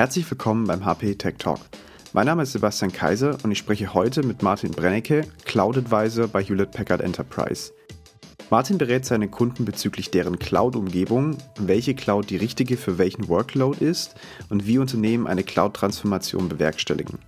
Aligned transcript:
Herzlich 0.00 0.30
willkommen 0.30 0.66
beim 0.66 0.86
HP 0.86 1.16
Tech 1.16 1.34
Talk. 1.36 1.60
Mein 2.14 2.24
Name 2.24 2.44
ist 2.44 2.52
Sebastian 2.52 2.90
Kaiser 2.90 3.36
und 3.42 3.50
ich 3.52 3.58
spreche 3.58 3.92
heute 3.92 4.22
mit 4.22 4.42
Martin 4.42 4.70
Brennecke, 4.70 5.26
Cloud 5.44 5.76
Advisor 5.76 6.26
bei 6.26 6.42
Hewlett 6.42 6.70
Packard 6.70 7.02
Enterprise. 7.02 7.74
Martin 8.48 8.78
berät 8.78 9.04
seine 9.04 9.28
Kunden 9.28 9.66
bezüglich 9.66 10.10
deren 10.10 10.38
Cloud-Umgebung, 10.38 11.36
welche 11.58 11.94
Cloud 11.94 12.30
die 12.30 12.38
richtige 12.38 12.78
für 12.78 12.96
welchen 12.96 13.28
Workload 13.28 13.84
ist 13.84 14.14
und 14.48 14.66
wie 14.66 14.78
Unternehmen 14.78 15.26
eine 15.26 15.42
Cloud-Transformation 15.42 16.48
bewerkstelligen. 16.48 17.18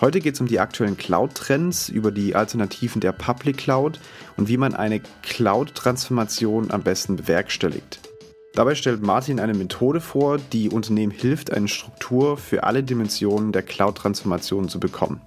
Heute 0.00 0.20
geht 0.20 0.34
es 0.34 0.40
um 0.40 0.46
die 0.46 0.60
aktuellen 0.60 0.96
Cloud-Trends, 0.96 1.88
über 1.88 2.12
die 2.12 2.36
Alternativen 2.36 3.00
der 3.00 3.10
Public 3.10 3.56
Cloud 3.56 3.98
und 4.36 4.46
wie 4.46 4.56
man 4.56 4.72
eine 4.72 5.00
Cloud-Transformation 5.24 6.70
am 6.70 6.84
besten 6.84 7.16
bewerkstelligt. 7.16 8.07
Dabei 8.58 8.74
stellt 8.74 9.02
Martin 9.02 9.38
eine 9.38 9.54
Methode 9.54 10.00
vor, 10.00 10.36
die 10.36 10.68
Unternehmen 10.68 11.12
hilft, 11.12 11.52
eine 11.52 11.68
Struktur 11.68 12.36
für 12.36 12.64
alle 12.64 12.82
Dimensionen 12.82 13.52
der 13.52 13.62
Cloud-Transformation 13.62 14.68
zu 14.68 14.80
bekommen. 14.80 15.20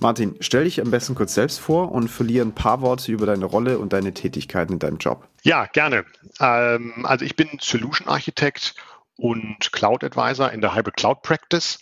Martin, 0.00 0.36
stell 0.40 0.64
dich 0.64 0.80
am 0.80 0.90
besten 0.90 1.14
kurz 1.14 1.34
selbst 1.34 1.60
vor 1.60 1.92
und 1.92 2.08
verliere 2.08 2.46
ein 2.46 2.54
paar 2.54 2.80
Worte 2.80 3.12
über 3.12 3.26
deine 3.26 3.44
Rolle 3.44 3.78
und 3.78 3.92
deine 3.92 4.14
Tätigkeiten 4.14 4.72
in 4.72 4.78
deinem 4.78 4.96
Job. 4.96 5.28
Ja, 5.42 5.66
gerne. 5.66 6.06
Ähm, 6.40 7.04
also 7.04 7.26
ich 7.26 7.36
bin 7.36 7.58
Solution 7.60 8.08
Architect 8.08 8.74
und 9.18 9.70
Cloud 9.72 10.02
Advisor 10.02 10.50
in 10.50 10.62
der 10.62 10.74
Hybrid 10.74 10.96
Cloud 10.96 11.20
Practice 11.20 11.78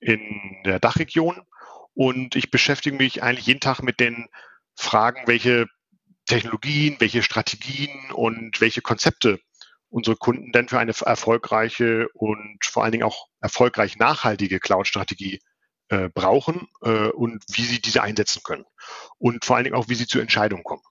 in 0.00 0.20
der 0.66 0.80
Dachregion 0.80 1.40
und 1.94 2.36
ich 2.36 2.50
beschäftige 2.50 2.94
mich 2.94 3.22
eigentlich 3.22 3.46
jeden 3.46 3.60
Tag 3.60 3.82
mit 3.82 4.00
den 4.00 4.28
Fragen, 4.74 5.22
welche 5.24 5.64
Technologien, 6.26 6.96
welche 6.98 7.22
Strategien 7.22 8.12
und 8.12 8.60
welche 8.60 8.82
Konzepte 8.82 9.40
unsere 9.90 10.16
Kunden 10.16 10.52
denn 10.52 10.68
für 10.68 10.78
eine 10.78 10.92
erfolgreiche 10.92 12.08
und 12.14 12.58
vor 12.64 12.82
allen 12.82 12.92
Dingen 12.92 13.04
auch 13.04 13.26
erfolgreich 13.40 13.96
nachhaltige 13.96 14.60
Cloud-Strategie 14.60 15.40
äh, 15.88 16.08
brauchen 16.08 16.68
äh, 16.82 17.08
und 17.08 17.44
wie 17.50 17.64
sie 17.64 17.80
diese 17.80 18.02
einsetzen 18.02 18.42
können. 18.44 18.64
Und 19.18 19.44
vor 19.44 19.56
allen 19.56 19.64
Dingen 19.64 19.76
auch, 19.76 19.88
wie 19.88 19.96
sie 19.96 20.06
zu 20.06 20.20
Entscheidungen 20.20 20.64
kommen 20.64 20.82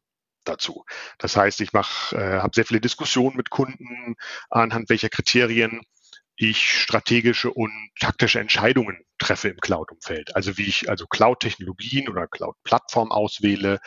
dazu. 0.43 0.85
Das 1.17 1.35
heißt, 1.37 1.61
ich 1.61 1.73
mache, 1.73 2.15
äh, 2.15 2.39
habe 2.39 2.53
sehr 2.53 2.65
viele 2.65 2.81
Diskussionen 2.81 3.37
mit 3.37 3.49
Kunden, 3.49 4.15
anhand 4.49 4.89
welcher 4.89 5.09
Kriterien 5.09 5.81
ich 6.35 6.81
strategische 6.81 7.51
und 7.51 7.71
taktische 7.99 8.39
Entscheidungen 8.39 9.03
treffe 9.17 9.49
im 9.49 9.57
Cloud-Umfeld. 9.57 10.35
Also 10.35 10.57
wie 10.57 10.67
ich 10.67 10.89
also 10.89 11.05
Cloud-Technologien 11.05 12.07
oder 12.07 12.27
Cloud-Plattformen 12.27 13.11
auswähle 13.11 13.79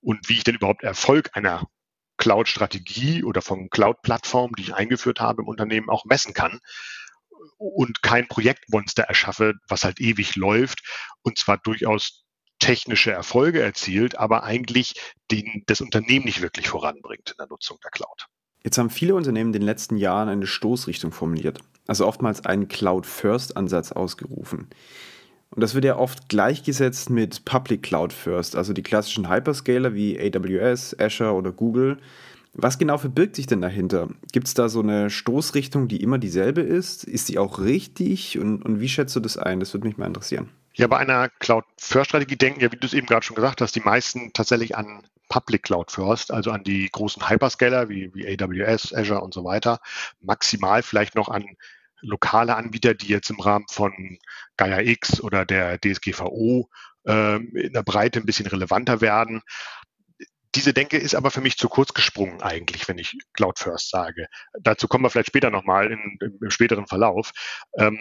und 0.00 0.28
wie 0.28 0.34
ich 0.34 0.44
denn 0.44 0.56
überhaupt 0.56 0.82
Erfolg 0.82 1.30
einer 1.34 1.68
Cloud-Strategie 2.16 3.24
oder 3.24 3.42
von 3.42 3.70
Cloud-Plattformen, 3.70 4.54
die 4.56 4.62
ich 4.62 4.74
eingeführt 4.74 5.20
habe 5.20 5.42
im 5.42 5.48
Unternehmen, 5.48 5.90
auch 5.90 6.04
messen 6.04 6.34
kann 6.34 6.60
und 7.58 8.02
kein 8.02 8.28
Projektmonster 8.28 9.04
erschaffe, 9.04 9.54
was 9.68 9.84
halt 9.84 10.00
ewig 10.00 10.36
läuft 10.36 10.80
und 11.22 11.38
zwar 11.38 11.58
durchaus 11.58 12.24
technische 12.58 13.10
Erfolge 13.10 13.60
erzielt, 13.60 14.16
aber 14.16 14.44
eigentlich 14.44 14.94
den, 15.30 15.64
das 15.66 15.80
Unternehmen 15.80 16.24
nicht 16.24 16.40
wirklich 16.40 16.68
voranbringt 16.68 17.30
in 17.30 17.36
der 17.38 17.48
Nutzung 17.48 17.78
der 17.82 17.90
Cloud. 17.90 18.26
Jetzt 18.62 18.78
haben 18.78 18.88
viele 18.88 19.14
Unternehmen 19.14 19.50
in 19.50 19.60
den 19.60 19.62
letzten 19.62 19.96
Jahren 19.96 20.28
eine 20.28 20.46
Stoßrichtung 20.46 21.12
formuliert, 21.12 21.58
also 21.86 22.06
oftmals 22.06 22.46
einen 22.46 22.68
Cloud-First-Ansatz 22.68 23.92
ausgerufen. 23.92 24.70
Und 25.54 25.60
das 25.60 25.74
wird 25.74 25.84
ja 25.84 25.96
oft 25.96 26.28
gleichgesetzt 26.28 27.10
mit 27.10 27.44
Public 27.44 27.84
Cloud 27.84 28.12
First, 28.12 28.56
also 28.56 28.72
die 28.72 28.82
klassischen 28.82 29.30
Hyperscaler 29.30 29.94
wie 29.94 30.18
AWS, 30.18 30.98
Azure 30.98 31.32
oder 31.32 31.52
Google. 31.52 31.98
Was 32.54 32.76
genau 32.76 32.98
verbirgt 32.98 33.36
sich 33.36 33.46
denn 33.46 33.60
dahinter? 33.60 34.08
Gibt 34.32 34.48
es 34.48 34.54
da 34.54 34.68
so 34.68 34.80
eine 34.80 35.10
Stoßrichtung, 35.10 35.86
die 35.86 36.02
immer 36.02 36.18
dieselbe 36.18 36.60
ist? 36.60 37.04
Ist 37.04 37.28
die 37.28 37.38
auch 37.38 37.60
richtig? 37.60 38.36
Und, 38.38 38.62
und 38.62 38.80
wie 38.80 38.88
schätzt 38.88 39.14
du 39.14 39.20
das 39.20 39.38
ein? 39.38 39.60
Das 39.60 39.72
würde 39.72 39.86
mich 39.86 39.96
mal 39.96 40.06
interessieren. 40.06 40.50
Ja, 40.74 40.88
bei 40.88 40.98
einer 40.98 41.28
Cloud-First-Strategie 41.38 42.36
denken 42.36 42.60
ja, 42.60 42.72
wie 42.72 42.76
du 42.76 42.86
es 42.86 42.94
eben 42.94 43.06
gerade 43.06 43.24
schon 43.24 43.36
gesagt 43.36 43.60
hast, 43.60 43.76
die 43.76 43.80
meisten 43.80 44.32
tatsächlich 44.32 44.76
an 44.76 45.02
Public 45.28 45.62
Cloud 45.62 45.92
First, 45.92 46.32
also 46.32 46.50
an 46.50 46.64
die 46.64 46.88
großen 46.90 47.28
Hyperscaler 47.28 47.88
wie, 47.88 48.12
wie 48.12 48.26
AWS, 48.26 48.92
Azure 48.92 49.20
und 49.20 49.32
so 49.32 49.44
weiter. 49.44 49.78
Maximal 50.20 50.82
vielleicht 50.82 51.14
noch 51.14 51.28
an 51.28 51.44
lokale 52.04 52.56
Anbieter, 52.56 52.94
die 52.94 53.08
jetzt 53.08 53.30
im 53.30 53.40
Rahmen 53.40 53.66
von 53.70 54.18
Gaia 54.56 54.80
X 54.80 55.20
oder 55.20 55.44
der 55.44 55.78
DSGVO 55.78 56.68
äh, 57.06 57.36
in 57.36 57.72
der 57.72 57.82
Breite 57.82 58.20
ein 58.20 58.26
bisschen 58.26 58.46
relevanter 58.46 59.00
werden. 59.00 59.42
Diese 60.54 60.72
Denke 60.72 60.98
ist 60.98 61.14
aber 61.14 61.30
für 61.30 61.40
mich 61.40 61.56
zu 61.58 61.68
kurz 61.68 61.94
gesprungen 61.94 62.40
eigentlich, 62.40 62.86
wenn 62.86 62.98
ich 62.98 63.18
Cloud 63.32 63.58
First 63.58 63.90
sage. 63.90 64.28
Dazu 64.60 64.86
kommen 64.86 65.04
wir 65.04 65.10
vielleicht 65.10 65.28
später 65.28 65.50
nochmal 65.50 65.90
im, 65.90 66.18
späteren 66.48 66.86
Verlauf. 66.86 67.32
Ähm, 67.76 67.98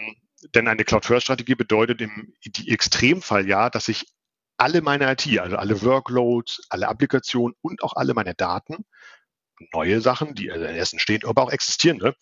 denn 0.53 0.67
eine 0.67 0.83
Cloud 0.83 1.05
First 1.05 1.23
Strategie 1.23 1.55
bedeutet 1.55 2.01
im 2.01 2.33
Extremfall 2.67 3.47
ja, 3.47 3.69
dass 3.69 3.87
ich 3.87 4.05
alle 4.57 4.81
meine 4.81 5.11
IT, 5.11 5.39
also 5.39 5.57
alle 5.57 5.81
Workloads, 5.81 6.61
alle 6.69 6.87
Applikationen 6.87 7.55
und 7.61 7.81
auch 7.81 7.95
alle 7.95 8.13
meine 8.13 8.35
Daten, 8.35 8.85
neue 9.73 10.01
Sachen, 10.01 10.35
die 10.35 10.51
also 10.51 10.65
erst 10.65 10.93
entstehen, 10.93 11.23
aber 11.25 11.43
auch 11.43 11.51
existierende, 11.51 12.15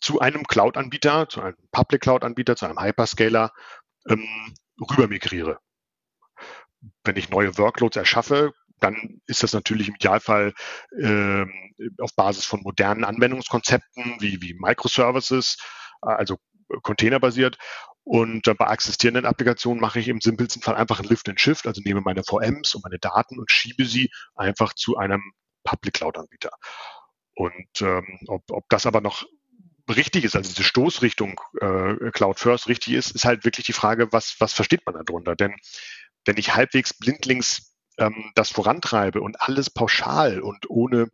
zu 0.00 0.20
einem 0.20 0.44
Cloud-Anbieter, 0.44 1.28
zu 1.28 1.40
einem 1.40 1.56
Public 1.70 2.02
Cloud-Anbieter, 2.02 2.56
zu 2.56 2.66
einem 2.66 2.80
Hyperscaler 2.80 3.52
ähm, 4.08 4.54
rüber 4.90 5.08
migriere. 5.08 5.58
Wenn 7.04 7.16
ich 7.16 7.30
neue 7.30 7.56
Workloads 7.58 7.96
erschaffe, 7.96 8.52
dann 8.80 9.20
ist 9.26 9.42
das 9.42 9.52
natürlich 9.52 9.88
im 9.88 9.94
Idealfall 9.94 10.54
äh, 11.00 11.44
auf 11.98 12.14
Basis 12.16 12.44
von 12.44 12.62
modernen 12.62 13.04
Anwendungskonzepten 13.04 14.16
wie, 14.18 14.42
wie 14.42 14.54
Microservices, 14.54 15.58
also 16.00 16.38
containerbasiert. 16.82 17.58
Und 18.04 18.48
äh, 18.48 18.54
bei 18.54 18.72
existierenden 18.72 19.26
Applikationen 19.26 19.80
mache 19.80 20.00
ich 20.00 20.08
im 20.08 20.20
simpelsten 20.20 20.62
Fall 20.62 20.74
einfach 20.74 20.98
ein 20.98 21.06
Lift 21.06 21.28
and 21.28 21.40
Shift, 21.40 21.66
also 21.66 21.80
nehme 21.84 22.00
meine 22.00 22.24
VMs 22.24 22.74
und 22.74 22.82
meine 22.82 22.98
Daten 22.98 23.38
und 23.38 23.50
schiebe 23.50 23.84
sie 23.84 24.10
einfach 24.34 24.72
zu 24.74 24.96
einem 24.96 25.22
Public 25.62 25.94
Cloud 25.94 26.18
Anbieter. 26.18 26.50
Und 27.34 27.80
ähm, 27.80 28.18
ob, 28.26 28.42
ob 28.50 28.68
das 28.68 28.86
aber 28.86 29.00
noch 29.00 29.24
richtig 29.88 30.24
ist, 30.24 30.36
also 30.36 30.48
diese 30.48 30.64
Stoßrichtung 30.64 31.40
äh, 31.60 32.10
Cloud 32.12 32.38
First 32.38 32.68
richtig 32.68 32.94
ist, 32.94 33.10
ist 33.12 33.24
halt 33.24 33.44
wirklich 33.44 33.66
die 33.66 33.72
Frage, 33.72 34.12
was, 34.12 34.36
was 34.38 34.52
versteht 34.52 34.86
man 34.86 34.94
darunter? 35.04 35.36
Denn 35.36 35.54
wenn 36.24 36.36
ich 36.36 36.54
halbwegs 36.54 36.94
blindlings 36.94 37.74
ähm, 37.98 38.32
das 38.34 38.50
vorantreibe 38.50 39.20
und 39.20 39.40
alles 39.40 39.70
pauschal 39.70 40.40
und 40.40 40.70
ohne 40.70 41.08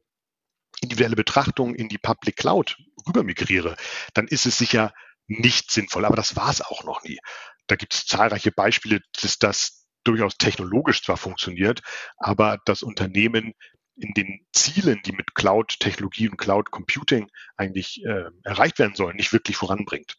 individuelle 0.80 1.16
Betrachtung 1.16 1.74
in 1.74 1.88
die 1.88 1.98
Public 1.98 2.36
Cloud 2.36 2.76
rüber 3.06 3.22
migriere, 3.24 3.76
dann 4.14 4.28
ist 4.28 4.46
es 4.46 4.58
sicher 4.58 4.92
nicht 5.26 5.70
sinnvoll. 5.70 6.04
Aber 6.04 6.16
das 6.16 6.36
war 6.36 6.50
es 6.50 6.60
auch 6.60 6.84
noch 6.84 7.02
nie. 7.02 7.18
Da 7.66 7.76
gibt 7.76 7.94
es 7.94 8.06
zahlreiche 8.06 8.52
Beispiele, 8.52 9.00
dass 9.20 9.38
das 9.38 9.86
durchaus 10.04 10.38
technologisch 10.38 11.02
zwar 11.02 11.16
funktioniert, 11.16 11.82
aber 12.18 12.58
das 12.64 12.82
Unternehmen 12.82 13.52
in 13.98 14.14
den 14.14 14.46
Zielen, 14.52 15.00
die 15.04 15.12
mit 15.12 15.34
Cloud-Technologie 15.34 16.28
und 16.28 16.36
Cloud-Computing 16.36 17.30
eigentlich 17.56 18.04
äh, 18.04 18.30
erreicht 18.44 18.78
werden 18.78 18.94
sollen, 18.94 19.16
nicht 19.16 19.32
wirklich 19.32 19.56
voranbringt. 19.56 20.16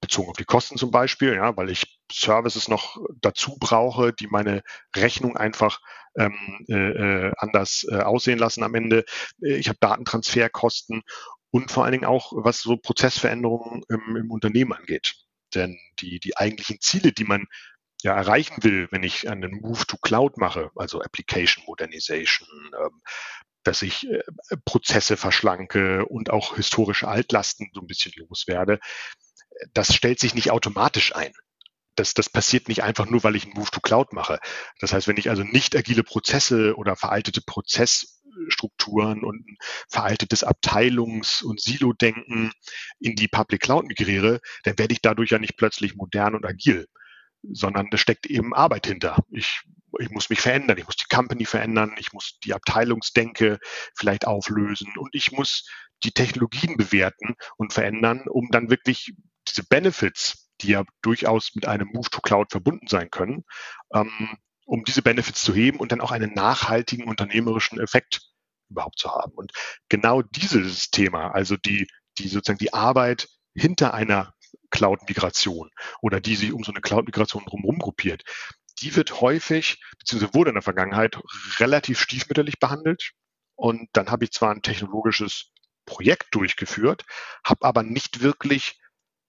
Bezogen 0.00 0.28
auf 0.28 0.36
die 0.36 0.44
Kosten 0.44 0.76
zum 0.76 0.90
Beispiel, 0.90 1.34
ja, 1.34 1.56
weil 1.56 1.70
ich 1.70 1.98
Services 2.12 2.68
noch 2.68 2.96
dazu 3.20 3.56
brauche, 3.58 4.12
die 4.12 4.26
meine 4.26 4.62
Rechnung 4.94 5.36
einfach 5.36 5.80
ähm, 6.16 6.64
äh, 6.68 6.74
äh 6.74 7.32
anders 7.38 7.86
äh, 7.90 7.96
aussehen 7.96 8.38
lassen 8.38 8.62
am 8.62 8.74
Ende. 8.74 9.04
Ich 9.40 9.68
habe 9.68 9.78
Datentransferkosten 9.80 11.02
und 11.50 11.70
vor 11.70 11.84
allen 11.84 11.92
Dingen 11.92 12.04
auch, 12.04 12.32
was 12.36 12.60
so 12.60 12.76
Prozessveränderungen 12.76 13.82
im, 13.88 14.16
im 14.16 14.30
Unternehmen 14.30 14.72
angeht. 14.72 15.14
Denn 15.54 15.78
die, 16.00 16.20
die 16.20 16.36
eigentlichen 16.36 16.80
Ziele, 16.80 17.12
die 17.12 17.24
man 17.24 17.46
ja 18.02 18.14
erreichen 18.14 18.62
will, 18.62 18.88
wenn 18.90 19.02
ich 19.02 19.28
einen 19.28 19.60
Move 19.60 19.86
to 19.86 19.96
Cloud 19.98 20.36
mache, 20.36 20.70
also 20.76 21.00
Application 21.00 21.64
Modernization, 21.66 22.48
ähm, 22.78 23.02
dass 23.62 23.82
ich 23.82 24.08
äh, 24.08 24.22
Prozesse 24.64 25.16
verschlanke 25.16 26.06
und 26.06 26.30
auch 26.30 26.56
historische 26.56 27.08
Altlasten 27.08 27.70
so 27.74 27.80
ein 27.80 27.86
bisschen 27.86 28.12
loswerde, 28.16 28.78
das 29.72 29.94
stellt 29.94 30.20
sich 30.20 30.34
nicht 30.34 30.50
automatisch 30.50 31.14
ein. 31.14 31.32
Das, 31.94 32.12
das 32.12 32.28
passiert 32.28 32.68
nicht 32.68 32.82
einfach 32.82 33.06
nur, 33.06 33.24
weil 33.24 33.36
ich 33.36 33.44
einen 33.44 33.54
Move 33.54 33.70
to 33.70 33.80
Cloud 33.80 34.12
mache. 34.12 34.38
Das 34.80 34.92
heißt, 34.92 35.08
wenn 35.08 35.16
ich 35.16 35.30
also 35.30 35.42
nicht 35.42 35.74
agile 35.74 36.02
Prozesse 36.02 36.76
oder 36.76 36.94
veraltete 36.94 37.40
Prozessstrukturen 37.40 39.24
und 39.24 39.48
ein 39.48 39.56
veraltetes 39.88 40.44
Abteilungs- 40.44 41.42
und 41.42 41.58
Silo-Denken 41.58 42.52
in 43.00 43.16
die 43.16 43.28
Public 43.28 43.62
Cloud 43.62 43.86
migriere, 43.86 44.40
dann 44.64 44.78
werde 44.78 44.92
ich 44.92 45.00
dadurch 45.00 45.30
ja 45.30 45.38
nicht 45.38 45.56
plötzlich 45.56 45.94
modern 45.94 46.34
und 46.34 46.44
agil 46.44 46.86
sondern 47.52 47.88
da 47.90 47.98
steckt 47.98 48.26
eben 48.26 48.54
Arbeit 48.54 48.86
hinter. 48.86 49.24
Ich, 49.30 49.62
ich 49.98 50.10
muss 50.10 50.30
mich 50.30 50.40
verändern, 50.40 50.78
ich 50.78 50.86
muss 50.86 50.96
die 50.96 51.14
Company 51.14 51.44
verändern, 51.44 51.94
ich 51.98 52.12
muss 52.12 52.38
die 52.44 52.54
Abteilungsdenke 52.54 53.58
vielleicht 53.94 54.26
auflösen 54.26 54.92
und 54.98 55.14
ich 55.14 55.32
muss 55.32 55.68
die 56.04 56.12
Technologien 56.12 56.76
bewerten 56.76 57.36
und 57.56 57.72
verändern, 57.72 58.24
um 58.28 58.48
dann 58.50 58.70
wirklich 58.70 59.14
diese 59.48 59.64
Benefits, 59.64 60.50
die 60.60 60.68
ja 60.68 60.84
durchaus 61.02 61.54
mit 61.54 61.66
einem 61.66 61.88
Move 61.92 62.10
to 62.10 62.20
Cloud 62.20 62.50
verbunden 62.50 62.86
sein 62.88 63.10
können, 63.10 63.44
ähm, 63.94 64.36
um 64.66 64.84
diese 64.84 65.02
Benefits 65.02 65.42
zu 65.42 65.54
heben 65.54 65.78
und 65.78 65.92
dann 65.92 66.00
auch 66.00 66.10
einen 66.10 66.34
nachhaltigen 66.34 67.06
unternehmerischen 67.06 67.80
Effekt 67.80 68.20
überhaupt 68.68 68.98
zu 68.98 69.10
haben. 69.10 69.32
Und 69.32 69.52
genau 69.88 70.22
dieses 70.22 70.90
Thema, 70.90 71.30
also 71.30 71.56
die, 71.56 71.86
die 72.18 72.28
sozusagen 72.28 72.58
die 72.58 72.74
Arbeit 72.74 73.28
hinter 73.54 73.94
einer 73.94 74.34
Cloud-Migration 74.70 75.70
oder 76.00 76.20
die 76.20 76.36
sich 76.36 76.52
um 76.52 76.64
so 76.64 76.72
eine 76.72 76.80
Cloud-Migration 76.80 77.44
drumherum 77.44 77.78
gruppiert, 77.78 78.24
die 78.80 78.94
wird 78.94 79.20
häufig, 79.20 79.82
beziehungsweise 79.98 80.34
wurde 80.34 80.50
in 80.50 80.56
der 80.56 80.62
Vergangenheit 80.62 81.18
relativ 81.58 82.00
stiefmütterlich 82.00 82.58
behandelt. 82.58 83.12
Und 83.54 83.88
dann 83.92 84.10
habe 84.10 84.24
ich 84.24 84.32
zwar 84.32 84.50
ein 84.50 84.62
technologisches 84.62 85.52
Projekt 85.86 86.34
durchgeführt, 86.34 87.04
habe 87.44 87.64
aber 87.64 87.82
nicht 87.82 88.20
wirklich 88.20 88.78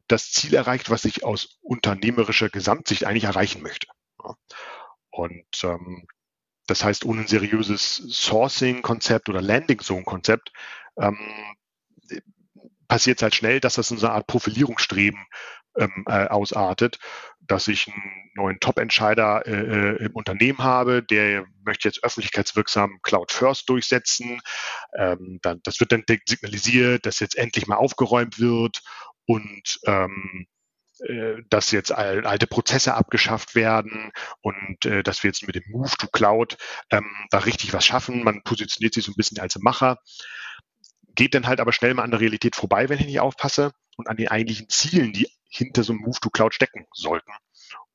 das 0.07 0.31
Ziel 0.31 0.53
erreicht, 0.53 0.89
was 0.89 1.05
ich 1.05 1.23
aus 1.23 1.59
unternehmerischer 1.61 2.49
Gesamtsicht 2.49 3.05
eigentlich 3.05 3.25
erreichen 3.25 3.61
möchte. 3.61 3.87
Und 5.09 5.63
ähm, 5.63 6.07
das 6.65 6.83
heißt, 6.83 7.05
ohne 7.05 7.21
ein 7.21 7.27
seriöses 7.27 7.95
Sourcing-Konzept 7.95 9.29
oder 9.29 9.41
Landing-Zone-Konzept 9.41 10.51
ähm, 10.97 11.17
passiert 12.87 13.19
es 13.19 13.23
halt 13.23 13.35
schnell, 13.35 13.59
dass 13.59 13.75
das 13.75 13.91
in 13.91 13.97
so 13.97 14.07
eine 14.07 14.15
Art 14.15 14.27
Profilierungsstreben 14.27 15.19
ähm, 15.77 16.05
äh, 16.07 16.27
ausartet, 16.27 16.99
dass 17.39 17.67
ich 17.67 17.87
einen 17.87 18.31
neuen 18.35 18.59
Top-Entscheider 18.59 19.45
äh, 19.45 19.51
äh, 19.51 20.05
im 20.05 20.11
Unternehmen 20.13 20.59
habe, 20.59 21.03
der 21.03 21.45
möchte 21.63 21.87
jetzt 21.87 22.03
öffentlichkeitswirksam 22.03 22.99
Cloud 23.03 23.31
First 23.31 23.69
durchsetzen. 23.69 24.41
Ähm, 24.97 25.39
dann, 25.41 25.59
das 25.63 25.79
wird 25.79 25.91
dann 25.91 26.03
signalisiert, 26.27 27.05
dass 27.05 27.19
jetzt 27.19 27.37
endlich 27.37 27.67
mal 27.67 27.75
aufgeräumt 27.75 28.39
wird 28.39 28.81
und 29.25 29.79
ähm, 29.85 30.47
äh, 30.99 31.43
dass 31.49 31.71
jetzt 31.71 31.91
alte 31.91 32.47
Prozesse 32.47 32.95
abgeschafft 32.95 33.53
werden 33.53 34.11
und 34.41 34.85
äh, 34.85 35.03
dass 35.03 35.23
wir 35.23 35.29
jetzt 35.29 35.45
mit 35.45 35.55
dem 35.55 35.63
Move 35.67 35.91
to 35.97 36.07
Cloud 36.07 36.57
ähm, 36.89 37.09
da 37.29 37.39
richtig 37.39 37.73
was 37.73 37.85
schaffen. 37.85 38.23
Man 38.23 38.41
positioniert 38.43 38.95
sich 38.95 39.05
so 39.05 39.11
ein 39.11 39.15
bisschen 39.15 39.39
als 39.39 39.57
Macher, 39.59 39.99
geht 41.17 41.33
dann 41.33 41.47
halt 41.47 41.59
aber 41.59 41.73
schnell 41.73 41.93
mal 41.93 42.03
an 42.03 42.11
der 42.11 42.21
Realität 42.21 42.55
vorbei, 42.55 42.87
wenn 42.87 42.99
ich 42.99 43.05
nicht 43.05 43.19
aufpasse 43.19 43.73
und 43.97 44.07
an 44.07 44.15
den 44.15 44.29
eigentlichen 44.29 44.69
Zielen, 44.69 45.11
die 45.11 45.27
hinter 45.49 45.83
so 45.83 45.91
einem 45.91 46.03
Move 46.03 46.19
to 46.21 46.29
Cloud 46.29 46.53
stecken 46.53 46.85
sollten. 46.93 47.31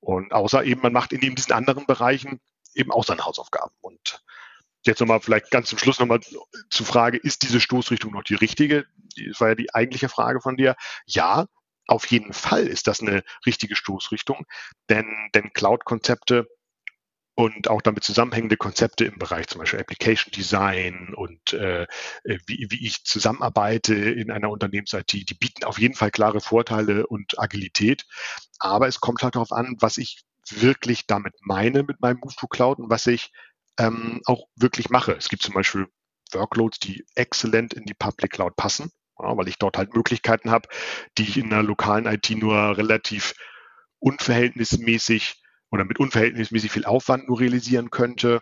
Und 0.01 0.33
außer 0.33 0.65
eben, 0.65 0.83
man 0.83 0.93
macht 0.93 1.13
in 1.13 1.23
eben 1.23 1.37
diesen 1.37 1.53
anderen 1.53 1.87
Bereichen 1.87 2.41
eben 2.75 2.91
auch 2.91 3.05
seine 3.05 3.25
Hausaufgaben. 3.25 3.73
Und 3.81 4.23
jetzt 4.85 5.01
nochmal 5.01 5.21
vielleicht 5.21 5.51
ganz 5.51 5.69
zum 5.69 5.79
Schluss 5.79 6.01
nochmal 6.01 6.21
zur 6.69 6.87
Frage, 6.87 7.17
ist 7.17 7.43
diese 7.45 7.61
Stoßrichtung 7.61 8.13
noch 8.13 8.25
die 8.25 8.35
richtige? 8.35 8.87
Das 9.29 9.41
war 9.41 9.51
ja 9.51 9.55
die 9.55 9.73
eigentliche 9.73 10.09
Frage 10.09 10.41
von 10.41 10.57
dir. 10.57 10.75
Ja, 11.07 11.47
auf 11.87 12.07
jeden 12.07 12.33
Fall 12.33 12.67
ist 12.67 12.89
das 12.89 13.01
eine 13.01 13.23
richtige 13.47 13.77
Stoßrichtung, 13.77 14.47
denn, 14.89 15.31
denn 15.35 15.53
Cloud-Konzepte 15.53 16.49
und 17.35 17.69
auch 17.69 17.81
damit 17.81 18.05
zusammenhängende 18.05 18.57
Konzepte 18.57 19.05
im 19.05 19.19
Bereich 19.19 19.47
zum 19.49 19.61
Beispiel 19.61 19.81
Application 19.81 20.33
Design 20.33 21.15
und 21.15 21.55
äh, 21.55 21.87
wie, 22.25 22.67
wie 22.71 22.87
ich 22.87 23.05
zusammenarbeite 23.05 23.95
in 23.95 24.31
einer 24.31 24.51
Unternehmens-IT, 24.51 25.13
die 25.13 25.35
bieten 25.35 25.65
auf 25.65 25.79
jeden 25.79 25.95
Fall 25.95 26.11
klare 26.11 26.41
Vorteile 26.41 27.07
und 27.07 27.39
Agilität. 27.39 28.05
Aber 28.59 28.87
es 28.87 29.01
kommt 29.01 29.23
halt 29.23 29.35
darauf 29.35 29.53
an, 29.53 29.77
was 29.81 29.97
ich 29.97 30.23
wirklich 30.51 31.07
damit 31.07 31.35
meine 31.41 31.83
mit 31.85 32.01
meinem 32.01 32.19
Move 32.19 32.35
to 32.37 32.49
Cloud 32.49 32.79
und 32.79 32.91
was 32.91 33.07
ich 33.07 33.31
ähm, 33.79 34.21
auch 34.27 34.47
wirklich 34.57 34.91
mache. 34.91 35.13
Es 35.13 35.29
gibt 35.29 35.43
zum 35.43 35.55
Beispiel 35.55 35.87
Workloads, 36.33 36.79
die 36.81 37.05
exzellent 37.15 37.73
in 37.75 37.85
die 37.85 37.95
Public 37.95 38.33
Cloud 38.33 38.57
passen, 38.57 38.91
ja, 39.19 39.37
weil 39.37 39.49
ich 39.49 39.59
dort 39.59 39.79
halt 39.79 39.95
Möglichkeiten 39.95 40.51
habe, 40.51 40.69
die 41.17 41.23
ich 41.23 41.39
in 41.39 41.51
der 41.51 41.63
lokalen 41.63 42.07
IT 42.07 42.31
nur 42.31 42.77
relativ 42.77 43.35
unverhältnismäßig 44.01 45.42
oder 45.73 45.85
mit 45.85 45.99
unverhältnismäßig 45.99 46.71
viel 46.71 46.85
Aufwand 46.85 47.29
nur 47.29 47.41
realisieren 47.41 47.91
könnte. 47.91 48.41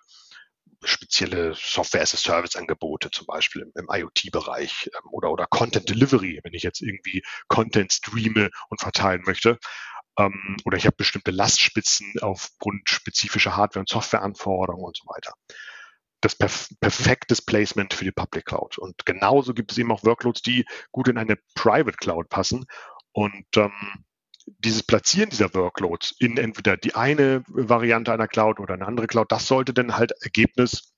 Spezielle 0.83 1.55
Software-as-a-Service-Angebote, 1.55 3.11
zum 3.11 3.27
Beispiel 3.27 3.63
im, 3.63 3.73
im 3.75 3.89
IoT-Bereich 3.91 4.91
ähm, 4.93 5.11
oder, 5.13 5.31
oder 5.31 5.47
Content 5.47 5.89
Delivery, 5.89 6.41
wenn 6.43 6.55
ich 6.55 6.63
jetzt 6.63 6.83
irgendwie 6.83 7.23
Content 7.49 7.93
streame 7.93 8.51
und 8.69 8.81
verteilen 8.81 9.23
möchte. 9.25 9.59
Ähm, 10.19 10.57
oder 10.65 10.77
ich 10.77 10.87
habe 10.87 10.97
bestimmte 10.97 11.31
Lastspitzen 11.31 12.15
aufgrund 12.21 12.89
spezifischer 12.89 13.57
Hardware- 13.57 13.81
und 13.81 13.89
Softwareanforderungen 13.89 14.85
und 14.85 14.97
so 14.97 15.07
weiter 15.07 15.33
das 16.21 16.37
perf 16.37 16.69
perfektes 16.81 17.41
Placement 17.43 17.95
für 17.95 18.05
die 18.05 18.13
Public 18.13 18.45
Cloud. 18.45 18.79
Und 18.79 19.07
genauso 19.07 19.55
gibt 19.55 19.73
es 19.73 19.79
eben 19.79 19.91
auch 19.91 20.05
Workloads, 20.05 20.43
die 20.43 20.67
gut 20.93 21.09
in 21.09 21.19
eine 21.19 21.39
Private 21.55 21.97
Cloud 21.97 22.29
passen. 22.29 22.67
Und 23.13 23.47
ähm, 23.57 23.73
dieses 24.59 24.83
Platzieren 24.83 25.31
dieser 25.31 25.55
Workloads 25.55 26.15
in 26.19 26.37
entweder 26.37 26.77
die 26.77 26.95
eine 26.95 27.43
Variante 27.47 28.13
einer 28.13 28.29
Cloud 28.29 28.61
oder 28.61 28.75
eine 28.75 28.87
andere 28.87 29.07
Cloud, 29.07 29.31
das 29.33 29.47
sollte 29.47 29.73
dann 29.73 29.97
halt 29.97 30.13
Ergebnis 30.21 30.93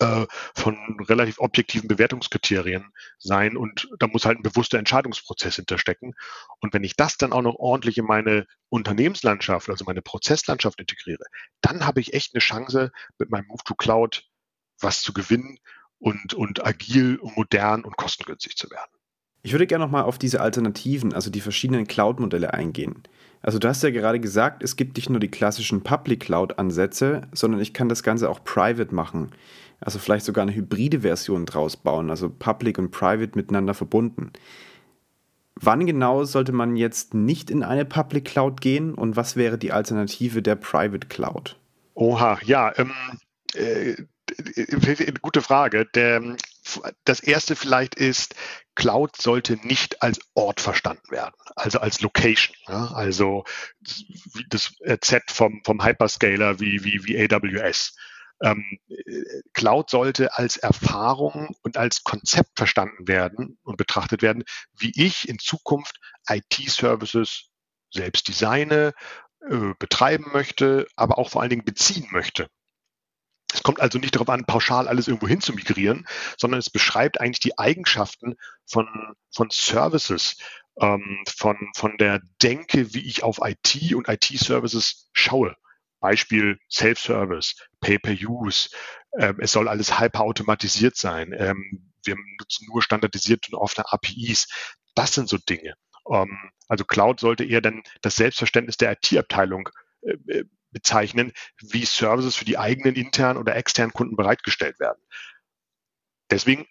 äh, 0.00 0.26
von 0.54 0.76
relativ 1.00 1.40
objektiven 1.40 1.88
Bewertungskriterien 1.88 2.92
sein 3.18 3.56
und 3.56 3.88
da 3.98 4.06
muss 4.06 4.24
halt 4.24 4.38
ein 4.38 4.42
bewusster 4.42 4.78
Entscheidungsprozess 4.78 5.56
hinterstecken. 5.56 6.14
Und 6.60 6.72
wenn 6.72 6.84
ich 6.84 6.96
das 6.96 7.16
dann 7.16 7.32
auch 7.32 7.42
noch 7.42 7.56
ordentlich 7.56 7.98
in 7.98 8.04
meine 8.04 8.46
Unternehmenslandschaft, 8.68 9.68
also 9.68 9.84
meine 9.84 10.02
Prozesslandschaft 10.02 10.80
integriere, 10.80 11.24
dann 11.60 11.84
habe 11.86 12.00
ich 12.00 12.14
echt 12.14 12.34
eine 12.34 12.40
Chance, 12.40 12.92
mit 13.18 13.30
meinem 13.30 13.46
Move 13.46 13.64
to 13.64 13.74
Cloud 13.74 14.24
was 14.80 15.02
zu 15.02 15.12
gewinnen 15.12 15.58
und, 15.98 16.34
und 16.34 16.64
agil 16.64 17.16
und 17.16 17.36
modern 17.36 17.84
und 17.84 17.96
kostengünstig 17.96 18.56
zu 18.56 18.70
werden. 18.70 18.97
Ich 19.48 19.54
würde 19.54 19.66
gerne 19.66 19.82
nochmal 19.82 20.02
auf 20.02 20.18
diese 20.18 20.42
Alternativen, 20.42 21.14
also 21.14 21.30
die 21.30 21.40
verschiedenen 21.40 21.86
Cloud-Modelle 21.86 22.52
eingehen. 22.52 23.02
Also 23.40 23.58
du 23.58 23.66
hast 23.66 23.82
ja 23.82 23.88
gerade 23.88 24.20
gesagt, 24.20 24.62
es 24.62 24.76
gibt 24.76 24.98
nicht 24.98 25.08
nur 25.08 25.20
die 25.20 25.30
klassischen 25.30 25.82
Public 25.82 26.20
Cloud-Ansätze, 26.20 27.22
sondern 27.32 27.58
ich 27.58 27.72
kann 27.72 27.88
das 27.88 28.02
Ganze 28.02 28.28
auch 28.28 28.44
private 28.44 28.94
machen. 28.94 29.30
Also 29.80 29.98
vielleicht 29.98 30.26
sogar 30.26 30.42
eine 30.42 30.54
hybride 30.54 31.00
Version 31.00 31.46
draus 31.46 31.78
bauen, 31.78 32.10
also 32.10 32.28
Public 32.28 32.78
und 32.78 32.90
Private 32.90 33.30
miteinander 33.36 33.72
verbunden. 33.72 34.32
Wann 35.54 35.86
genau 35.86 36.24
sollte 36.24 36.52
man 36.52 36.76
jetzt 36.76 37.14
nicht 37.14 37.50
in 37.50 37.62
eine 37.62 37.86
Public 37.86 38.26
Cloud 38.26 38.60
gehen 38.60 38.92
und 38.92 39.16
was 39.16 39.34
wäre 39.34 39.56
die 39.56 39.72
Alternative 39.72 40.42
der 40.42 40.56
Private 40.56 41.08
Cloud? 41.08 41.58
Oha, 41.94 42.38
ja, 42.44 42.70
ähm, 42.76 42.92
äh, 43.54 43.94
gute 45.22 45.40
Frage. 45.40 45.86
Der, 45.94 46.36
das 47.04 47.20
erste 47.20 47.56
vielleicht 47.56 47.94
ist, 47.94 48.34
Cloud 48.74 49.16
sollte 49.16 49.54
nicht 49.66 50.02
als 50.02 50.20
Ort 50.34 50.60
verstanden 50.60 51.10
werden, 51.10 51.34
also 51.56 51.80
als 51.80 52.00
Location. 52.00 52.56
Ja? 52.68 52.92
Also 52.92 53.44
das 54.48 54.74
Z 55.00 55.30
vom, 55.30 55.62
vom 55.64 55.84
Hyperscaler 55.84 56.60
wie, 56.60 56.84
wie, 56.84 57.04
wie 57.04 57.18
AWS. 57.18 57.96
Ähm, 58.40 58.78
Cloud 59.52 59.90
sollte 59.90 60.36
als 60.38 60.56
Erfahrung 60.56 61.56
und 61.62 61.76
als 61.76 62.04
Konzept 62.04 62.50
verstanden 62.56 63.08
werden 63.08 63.58
und 63.62 63.76
betrachtet 63.76 64.22
werden, 64.22 64.44
wie 64.76 64.92
ich 64.94 65.28
in 65.28 65.38
Zukunft 65.38 65.98
IT-Services 66.28 67.48
selbst 67.90 68.28
designe, 68.28 68.94
äh, 69.40 69.74
betreiben 69.78 70.30
möchte, 70.32 70.86
aber 70.94 71.18
auch 71.18 71.30
vor 71.30 71.40
allen 71.40 71.50
Dingen 71.50 71.64
beziehen 71.64 72.08
möchte. 72.10 72.48
Es 73.58 73.64
kommt 73.64 73.80
also 73.80 73.98
nicht 73.98 74.14
darauf 74.14 74.28
an, 74.28 74.44
pauschal 74.44 74.86
alles 74.86 75.08
irgendwo 75.08 75.26
hin 75.26 75.40
zu 75.40 75.52
migrieren, 75.52 76.06
sondern 76.36 76.60
es 76.60 76.70
beschreibt 76.70 77.20
eigentlich 77.20 77.40
die 77.40 77.58
Eigenschaften 77.58 78.36
von, 78.66 78.86
von 79.34 79.48
Services, 79.50 80.36
ähm, 80.80 81.24
von, 81.28 81.56
von 81.74 81.98
der 81.98 82.20
Denke, 82.40 82.94
wie 82.94 83.04
ich 83.04 83.24
auf 83.24 83.40
IT 83.42 83.94
und 83.94 84.08
IT-Services 84.08 85.10
schaue. 85.12 85.56
Beispiel 85.98 86.60
Self-Service, 86.70 87.56
Pay-per-Use. 87.80 88.68
Ähm, 89.18 89.38
es 89.40 89.50
soll 89.50 89.66
alles 89.66 89.98
hyperautomatisiert 89.98 90.94
sein. 90.94 91.34
Ähm, 91.36 91.90
wir 92.04 92.14
nutzen 92.38 92.68
nur 92.70 92.80
standardisierte 92.80 93.50
und 93.50 93.58
offene 93.58 93.92
APIs. 93.92 94.46
Das 94.94 95.14
sind 95.14 95.28
so 95.28 95.36
Dinge. 95.36 95.74
Ähm, 96.08 96.38
also 96.68 96.84
Cloud 96.84 97.18
sollte 97.18 97.44
eher 97.44 97.60
dann 97.60 97.82
das 98.02 98.14
Selbstverständnis 98.14 98.76
der 98.76 98.92
IT-Abteilung 98.92 99.68
äh, 100.02 100.12
äh 100.28 100.44
bezeichnen, 100.70 101.32
wie 101.60 101.84
Services 101.84 102.36
für 102.36 102.44
die 102.44 102.58
eigenen 102.58 102.94
internen 102.94 103.38
oder 103.38 103.56
externen 103.56 103.92
Kunden 103.92 104.16
bereitgestellt 104.16 104.78
werden. 104.80 105.00
Deswegen, 106.30 106.66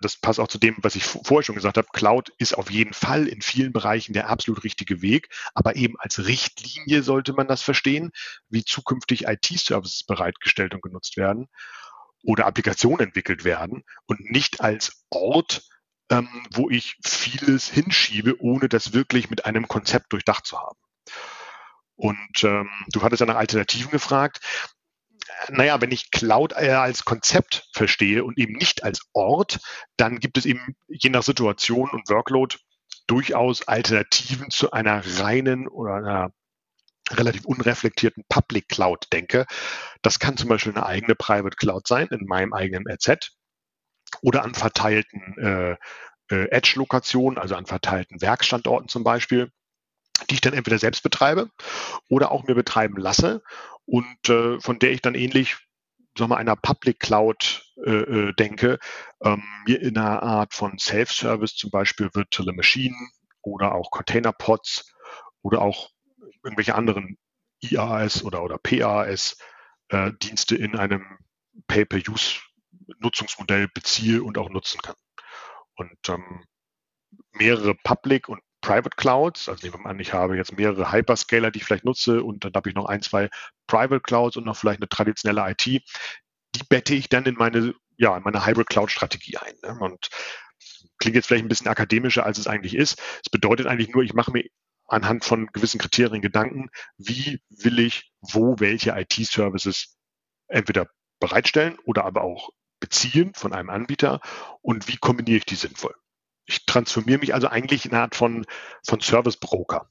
das 0.00 0.16
passt 0.16 0.40
auch 0.40 0.48
zu 0.48 0.58
dem, 0.58 0.76
was 0.82 0.94
ich 0.94 1.04
vorher 1.04 1.42
schon 1.42 1.56
gesagt 1.56 1.76
habe, 1.76 1.88
Cloud 1.92 2.30
ist 2.38 2.54
auf 2.54 2.70
jeden 2.70 2.94
Fall 2.94 3.26
in 3.26 3.42
vielen 3.42 3.72
Bereichen 3.72 4.12
der 4.12 4.28
absolut 4.28 4.64
richtige 4.64 5.02
Weg, 5.02 5.28
aber 5.52 5.76
eben 5.76 5.96
als 5.98 6.26
Richtlinie 6.26 7.02
sollte 7.02 7.32
man 7.32 7.48
das 7.48 7.62
verstehen, 7.62 8.12
wie 8.48 8.64
zukünftig 8.64 9.26
IT-Services 9.26 10.04
bereitgestellt 10.04 10.74
und 10.74 10.82
genutzt 10.82 11.16
werden 11.16 11.48
oder 12.22 12.46
Applikationen 12.46 13.00
entwickelt 13.00 13.44
werden 13.44 13.84
und 14.06 14.20
nicht 14.30 14.60
als 14.60 15.04
Ort, 15.10 15.62
ähm, 16.10 16.46
wo 16.52 16.70
ich 16.70 16.96
vieles 17.04 17.68
hinschiebe, 17.68 18.40
ohne 18.40 18.68
das 18.68 18.92
wirklich 18.92 19.30
mit 19.30 19.44
einem 19.44 19.68
Konzept 19.68 20.12
durchdacht 20.12 20.46
zu 20.46 20.58
haben. 20.58 20.78
Und 21.96 22.42
ähm, 22.42 22.68
du 22.88 23.02
hattest 23.02 23.20
ja 23.20 23.26
nach 23.26 23.36
Alternativen 23.36 23.90
gefragt. 23.90 24.40
Naja, 25.48 25.80
wenn 25.80 25.92
ich 25.92 26.10
Cloud 26.10 26.52
als 26.52 27.04
Konzept 27.04 27.68
verstehe 27.72 28.24
und 28.24 28.38
eben 28.38 28.54
nicht 28.54 28.84
als 28.84 29.06
Ort, 29.12 29.60
dann 29.96 30.20
gibt 30.20 30.38
es 30.38 30.46
eben 30.46 30.76
je 30.88 31.10
nach 31.10 31.22
Situation 31.22 31.90
und 31.90 32.08
Workload 32.08 32.56
durchaus 33.06 33.66
Alternativen 33.66 34.50
zu 34.50 34.70
einer 34.72 35.02
reinen 35.20 35.68
oder 35.68 35.94
einer 35.94 36.30
relativ 37.10 37.44
unreflektierten 37.44 38.24
Public 38.28 38.68
Cloud 38.68 39.06
denke. 39.12 39.46
Das 40.02 40.18
kann 40.18 40.36
zum 40.36 40.48
Beispiel 40.48 40.72
eine 40.72 40.86
eigene 40.86 41.14
Private 41.14 41.56
Cloud 41.56 41.86
sein, 41.86 42.08
in 42.08 42.26
meinem 42.26 42.52
eigenen 42.52 42.86
RZ 42.88 43.36
oder 44.22 44.42
an 44.42 44.54
verteilten 44.54 45.38
äh, 45.38 45.76
äh, 46.30 46.48
Edge-Lokationen, 46.50 47.38
also 47.38 47.56
an 47.56 47.66
verteilten 47.66 48.20
Werkstandorten 48.20 48.88
zum 48.88 49.04
Beispiel 49.04 49.50
die 50.30 50.34
ich 50.34 50.40
dann 50.40 50.54
entweder 50.54 50.78
selbst 50.78 51.02
betreibe 51.02 51.50
oder 52.08 52.30
auch 52.30 52.44
mir 52.44 52.54
betreiben 52.54 52.96
lasse 52.96 53.42
und 53.84 54.28
äh, 54.28 54.60
von 54.60 54.78
der 54.78 54.92
ich 54.92 55.02
dann 55.02 55.14
ähnlich 55.14 55.56
sag 56.16 56.28
mal, 56.28 56.36
einer 56.36 56.56
Public 56.56 57.00
Cloud 57.00 57.64
äh, 57.84 57.90
äh, 57.90 58.32
denke, 58.34 58.78
ähm, 59.22 59.42
mir 59.66 59.80
in 59.80 59.98
einer 59.98 60.22
Art 60.22 60.54
von 60.54 60.78
Self-Service, 60.78 61.56
zum 61.56 61.70
Beispiel 61.70 62.08
Virtual 62.14 62.54
Maschinen 62.54 63.10
oder 63.42 63.74
auch 63.74 63.90
Container 63.90 64.32
Pods 64.32 64.94
oder 65.42 65.60
auch 65.60 65.90
irgendwelche 66.42 66.74
anderen 66.74 67.18
IaaS 67.60 68.24
oder, 68.24 68.42
oder 68.42 68.58
PaaS 68.58 69.36
äh, 69.88 70.12
in 70.50 70.76
einem 70.76 71.18
Pay-per-Use-Nutzungsmodell 71.66 73.68
beziehe 73.72 74.22
und 74.22 74.38
auch 74.38 74.50
nutzen 74.50 74.80
kann. 74.82 74.96
Und 75.76 76.08
ähm, 76.08 76.44
mehrere 77.32 77.74
Public 77.74 78.28
und 78.28 78.40
Private 78.64 78.96
Clouds, 78.96 79.50
also 79.50 79.66
nehmen 79.66 79.84
wir 79.84 79.90
an, 79.90 80.00
ich 80.00 80.14
habe 80.14 80.38
jetzt 80.38 80.56
mehrere 80.56 80.90
Hyperscaler, 80.90 81.50
die 81.50 81.58
ich 81.58 81.66
vielleicht 81.66 81.84
nutze 81.84 82.22
und 82.22 82.46
dann 82.46 82.54
habe 82.54 82.70
ich 82.70 82.74
noch 82.74 82.86
ein, 82.86 83.02
zwei 83.02 83.28
Private 83.66 84.00
Clouds 84.00 84.38
und 84.38 84.46
noch 84.46 84.56
vielleicht 84.56 84.80
eine 84.80 84.88
traditionelle 84.88 85.50
IT, 85.50 85.66
die 85.66 86.62
bette 86.70 86.94
ich 86.94 87.10
dann 87.10 87.26
in 87.26 87.34
meine, 87.34 87.74
ja, 87.98 88.16
in 88.16 88.22
meine 88.22 88.46
Hybrid 88.46 88.68
Cloud 88.68 88.90
Strategie 88.90 89.36
ein. 89.36 89.52
Ne? 89.62 89.78
Und 89.80 90.08
klingt 90.96 91.14
jetzt 91.14 91.26
vielleicht 91.26 91.44
ein 91.44 91.48
bisschen 91.48 91.68
akademischer, 91.68 92.24
als 92.24 92.38
es 92.38 92.46
eigentlich 92.46 92.74
ist. 92.74 93.02
Es 93.22 93.28
bedeutet 93.30 93.66
eigentlich 93.66 93.90
nur, 93.90 94.02
ich 94.02 94.14
mache 94.14 94.32
mir 94.32 94.48
anhand 94.86 95.26
von 95.26 95.46
gewissen 95.48 95.78
Kriterien 95.78 96.22
Gedanken, 96.22 96.70
wie 96.96 97.42
will 97.50 97.78
ich 97.78 98.12
wo 98.22 98.56
welche 98.60 98.92
IT-Services 98.92 99.98
entweder 100.48 100.88
bereitstellen 101.20 101.76
oder 101.84 102.06
aber 102.06 102.22
auch 102.22 102.48
beziehen 102.80 103.34
von 103.34 103.52
einem 103.52 103.68
Anbieter 103.68 104.20
und 104.62 104.88
wie 104.88 104.96
kombiniere 104.96 105.36
ich 105.36 105.44
die 105.44 105.54
sinnvoll. 105.54 105.94
Ich 106.46 106.66
transformiere 106.66 107.18
mich 107.18 107.34
also 107.34 107.48
eigentlich 107.48 107.86
in 107.86 107.92
eine 107.92 108.02
Art 108.02 108.14
von, 108.14 108.46
von 108.86 109.00
Service 109.00 109.36
Broker. 109.36 109.90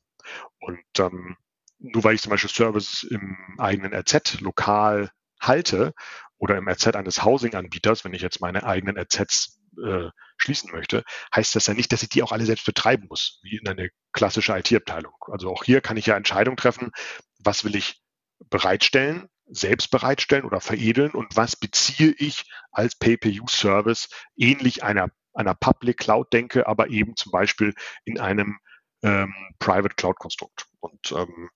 Und 0.60 0.84
ähm, 1.00 1.38
nur 1.80 2.04
weil 2.04 2.16
ich 2.16 2.22
zum 2.22 2.30
Beispiel 2.30 2.50
Service 2.50 3.04
im 3.04 3.38
eigenen 3.58 3.94
RZ 3.94 4.40
lokal 4.42 5.12
halte 5.40 5.94
oder 6.38 6.58
im 6.58 6.68
RZ 6.68 6.96
eines 6.96 7.24
Housing-Anbieters, 7.24 8.06
wenn 8.06 8.14
ich 8.14 8.22
jetzt 8.22 8.42
meine 8.42 8.64
eigenen 8.64 8.98
RZs 8.98 9.60
äh, 9.84 10.10
schließen 10.38 10.72
möchte, 10.72 11.04
heißt 11.36 11.56
das 11.56 11.68
ja 11.68 11.74
nicht, 11.74 11.92
dass 11.92 12.04
ich 12.04 12.10
die 12.10 12.24
auch 12.24 12.32
alle 12.32 12.46
selbst 12.46 12.66
betreiben 12.66 13.08
muss, 13.10 13.40
wie 13.44 13.58
in 13.58 13.68
eine 13.68 13.90
klassische 14.12 14.58
IT-Abteilung. 14.58 15.14
Also 15.32 15.52
auch 15.52 15.64
hier 15.64 15.82
kann 15.82 15.98
ich 15.98 16.06
ja 16.06 16.16
Entscheidungen 16.16 16.58
treffen, 16.58 16.92
was 17.40 17.64
will 17.64 17.76
ich 17.76 18.02
bereitstellen, 18.50 19.30
selbst 19.48 19.90
bereitstellen 19.92 20.46
oder 20.46 20.62
veredeln 20.62 21.12
und 21.12 21.36
was 21.36 21.56
beziehe 21.56 22.14
ich 22.18 22.46
als 22.72 22.96
Pay-per-Use-Service 22.96 24.10
ähnlich 24.36 24.84
einer, 24.84 25.10
einer 25.34 25.54
Public 25.56 25.98
Cloud 25.98 26.32
denke, 26.34 26.68
aber 26.68 26.90
eben 26.90 27.16
zum 27.16 27.32
Beispiel 27.32 27.74
in 28.06 28.20
einem 28.20 28.58
ähm, 29.04 29.34
Private 29.60 29.96
Cloud-Konstrukt. 29.96 30.66
Und 30.80 31.12
ähm, 31.12 31.50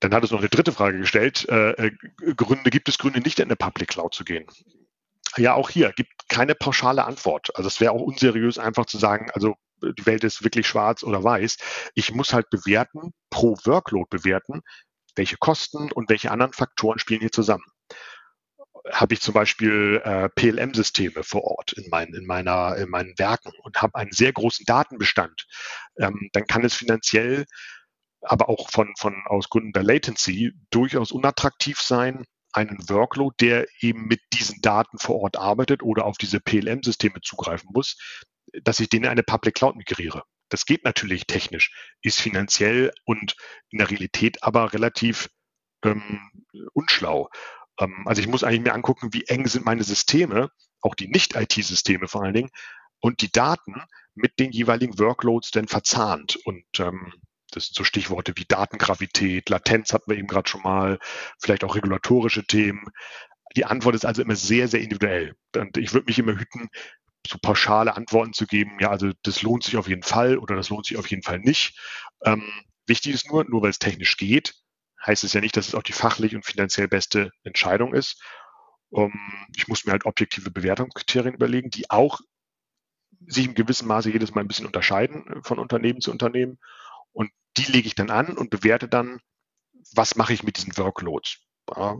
dann 0.00 0.14
hat 0.14 0.24
es 0.24 0.30
noch 0.30 0.40
eine 0.40 0.48
dritte 0.48 0.72
Frage 0.72 0.98
gestellt. 0.98 1.48
Äh, 1.48 1.70
äh, 1.72 1.92
Gründe, 2.34 2.70
gibt 2.70 2.88
es 2.88 2.98
Gründe, 2.98 3.20
nicht 3.20 3.38
in 3.38 3.46
eine 3.46 3.56
Public 3.56 3.88
Cloud 3.88 4.14
zu 4.14 4.24
gehen? 4.24 4.46
Ja, 5.36 5.54
auch 5.54 5.70
hier 5.70 5.92
gibt 5.92 6.28
keine 6.28 6.54
pauschale 6.54 7.04
Antwort. 7.04 7.56
Also 7.56 7.68
es 7.68 7.80
wäre 7.80 7.92
auch 7.92 8.02
unseriös, 8.02 8.58
einfach 8.58 8.86
zu 8.86 8.98
sagen, 8.98 9.30
also 9.32 9.56
die 9.80 10.06
Welt 10.06 10.24
ist 10.24 10.44
wirklich 10.44 10.66
schwarz 10.66 11.02
oder 11.02 11.22
weiß. 11.24 11.56
Ich 11.94 12.12
muss 12.12 12.32
halt 12.32 12.50
bewerten, 12.50 13.12
pro 13.30 13.56
Workload 13.64 14.08
bewerten, 14.10 14.62
welche 15.16 15.36
Kosten 15.36 15.90
und 15.92 16.10
welche 16.10 16.30
anderen 16.30 16.52
Faktoren 16.52 16.98
spielen 16.98 17.20
hier 17.20 17.32
zusammen. 17.32 17.64
Habe 18.90 19.14
ich 19.14 19.20
zum 19.20 19.34
Beispiel 19.34 20.00
äh, 20.04 20.28
PLM-Systeme 20.30 21.22
vor 21.22 21.44
Ort 21.44 21.72
in, 21.72 21.88
mein, 21.90 22.12
in, 22.14 22.26
meiner, 22.26 22.76
in 22.76 22.90
meinen 22.90 23.16
Werken 23.18 23.52
und 23.62 23.80
habe 23.80 23.94
einen 23.94 24.12
sehr 24.12 24.32
großen 24.32 24.64
Datenbestand, 24.66 25.46
ähm, 25.98 26.30
dann 26.32 26.46
kann 26.46 26.64
es 26.64 26.74
finanziell, 26.74 27.46
aber 28.22 28.48
auch 28.48 28.70
von, 28.70 28.92
von 28.98 29.14
aus 29.26 29.48
Gründen 29.48 29.72
der 29.72 29.82
Latency 29.82 30.52
durchaus 30.70 31.12
unattraktiv 31.12 31.80
sein, 31.80 32.24
einen 32.52 32.88
Workload, 32.88 33.34
der 33.40 33.66
eben 33.80 34.06
mit 34.06 34.20
diesen 34.32 34.60
Daten 34.60 34.98
vor 34.98 35.20
Ort 35.20 35.36
arbeitet 35.36 35.82
oder 35.82 36.04
auf 36.04 36.18
diese 36.18 36.40
PLM-Systeme 36.40 37.20
zugreifen 37.22 37.70
muss, 37.72 37.96
dass 38.62 38.80
ich 38.80 38.88
den 38.88 39.04
in 39.04 39.08
eine 39.08 39.22
Public 39.22 39.54
Cloud 39.54 39.76
migriere. 39.76 40.22
Das 40.48 40.66
geht 40.66 40.84
natürlich 40.84 41.26
technisch, 41.26 41.72
ist 42.02 42.20
finanziell 42.20 42.92
und 43.04 43.36
in 43.70 43.78
der 43.78 43.90
Realität 43.90 44.42
aber 44.42 44.72
relativ 44.74 45.30
ähm, 45.82 46.30
unschlau. 46.74 47.30
Ähm, 47.82 48.02
also 48.06 48.20
ich 48.20 48.28
muss 48.28 48.44
eigentlich 48.44 48.62
mir 48.62 48.74
angucken, 48.74 49.12
wie 49.12 49.24
eng 49.26 49.46
sind 49.46 49.64
meine 49.64 49.84
Systeme, 49.84 50.50
auch 50.80 50.94
die 50.94 51.08
Nicht-IT-Systeme 51.08 52.08
vor 52.08 52.22
allen 52.22 52.34
Dingen, 52.34 52.50
und 53.00 53.20
die 53.20 53.32
Daten 53.32 53.82
mit 54.14 54.38
den 54.38 54.52
jeweiligen 54.52 54.98
Workloads 54.98 55.50
denn 55.50 55.68
verzahnt. 55.68 56.36
Und 56.44 56.64
ähm, 56.78 57.12
das 57.50 57.66
sind 57.66 57.76
so 57.76 57.84
Stichworte 57.84 58.32
wie 58.36 58.44
Datengravität, 58.44 59.48
Latenz 59.48 59.92
hatten 59.92 60.10
wir 60.10 60.18
eben 60.18 60.28
gerade 60.28 60.48
schon 60.48 60.62
mal, 60.62 60.98
vielleicht 61.38 61.64
auch 61.64 61.74
regulatorische 61.74 62.44
Themen. 62.46 62.86
Die 63.56 63.64
Antwort 63.64 63.94
ist 63.94 64.06
also 64.06 64.22
immer 64.22 64.36
sehr, 64.36 64.68
sehr 64.68 64.80
individuell. 64.80 65.34
Und 65.56 65.76
ich 65.76 65.92
würde 65.92 66.06
mich 66.06 66.18
immer 66.18 66.38
hüten, 66.38 66.68
so 67.26 67.38
pauschale 67.40 67.94
Antworten 67.94 68.32
zu 68.32 68.46
geben, 68.46 68.78
ja, 68.80 68.90
also 68.90 69.12
das 69.22 69.42
lohnt 69.42 69.62
sich 69.62 69.76
auf 69.76 69.88
jeden 69.88 70.02
Fall 70.02 70.38
oder 70.38 70.56
das 70.56 70.70
lohnt 70.70 70.86
sich 70.86 70.96
auf 70.96 71.08
jeden 71.08 71.22
Fall 71.22 71.38
nicht. 71.38 71.78
Ähm, 72.24 72.50
wichtig 72.86 73.14
ist 73.14 73.30
nur, 73.30 73.44
nur 73.44 73.62
weil 73.62 73.70
es 73.70 73.78
technisch 73.78 74.16
geht, 74.16 74.54
heißt 75.06 75.24
es 75.24 75.32
ja 75.32 75.40
nicht, 75.40 75.56
dass 75.56 75.68
es 75.68 75.74
auch 75.74 75.82
die 75.82 75.92
fachlich 75.92 76.34
und 76.34 76.44
finanziell 76.44 76.88
beste 76.88 77.30
Entscheidung 77.42 77.94
ist. 77.94 78.22
Um, 78.90 79.12
ich 79.56 79.68
muss 79.68 79.84
mir 79.84 79.92
halt 79.92 80.04
objektive 80.04 80.50
Bewertungskriterien 80.50 81.34
überlegen, 81.34 81.70
die 81.70 81.88
auch 81.90 82.20
sich 83.26 83.46
in 83.46 83.54
gewissem 83.54 83.88
Maße 83.88 84.10
jedes 84.10 84.34
Mal 84.34 84.42
ein 84.42 84.48
bisschen 84.48 84.66
unterscheiden 84.66 85.26
äh, 85.28 85.42
von 85.42 85.58
Unternehmen 85.58 86.00
zu 86.00 86.10
Unternehmen. 86.10 86.58
Und 87.12 87.30
die 87.56 87.70
lege 87.70 87.86
ich 87.86 87.94
dann 87.94 88.10
an 88.10 88.36
und 88.36 88.50
bewerte 88.50 88.88
dann, 88.88 89.20
was 89.94 90.16
mache 90.16 90.32
ich 90.32 90.42
mit 90.42 90.56
diesen 90.56 90.76
Workloads. 90.76 91.38
Ja, 91.74 91.96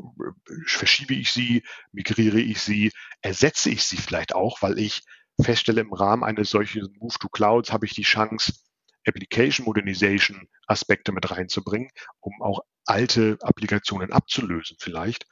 verschiebe 0.67 1.15
ich 1.15 1.31
sie, 1.31 1.63
migriere 1.93 2.41
ich 2.41 2.61
sie, 2.61 2.91
ersetze 3.21 3.71
ich 3.71 3.85
sie 3.85 3.97
vielleicht 3.97 4.35
auch, 4.35 4.61
weil 4.61 4.79
ich 4.79 5.03
feststelle, 5.41 5.81
im 5.81 5.93
Rahmen 5.93 6.25
eines 6.25 6.51
solchen 6.51 6.95
Move 6.99 7.15
to 7.19 7.29
Clouds 7.29 7.73
habe 7.73 7.87
ich 7.87 7.95
die 7.95 8.03
Chance, 8.03 8.53
Application 9.07 9.65
Modernization 9.65 10.49
Aspekte 10.67 11.13
mit 11.13 11.31
reinzubringen, 11.31 11.91
um 12.21 12.41
auch 12.41 12.61
alte 12.87 13.39
Applikationen 13.41 14.13
abzulösen 14.13 14.77
vielleicht. 14.81 15.27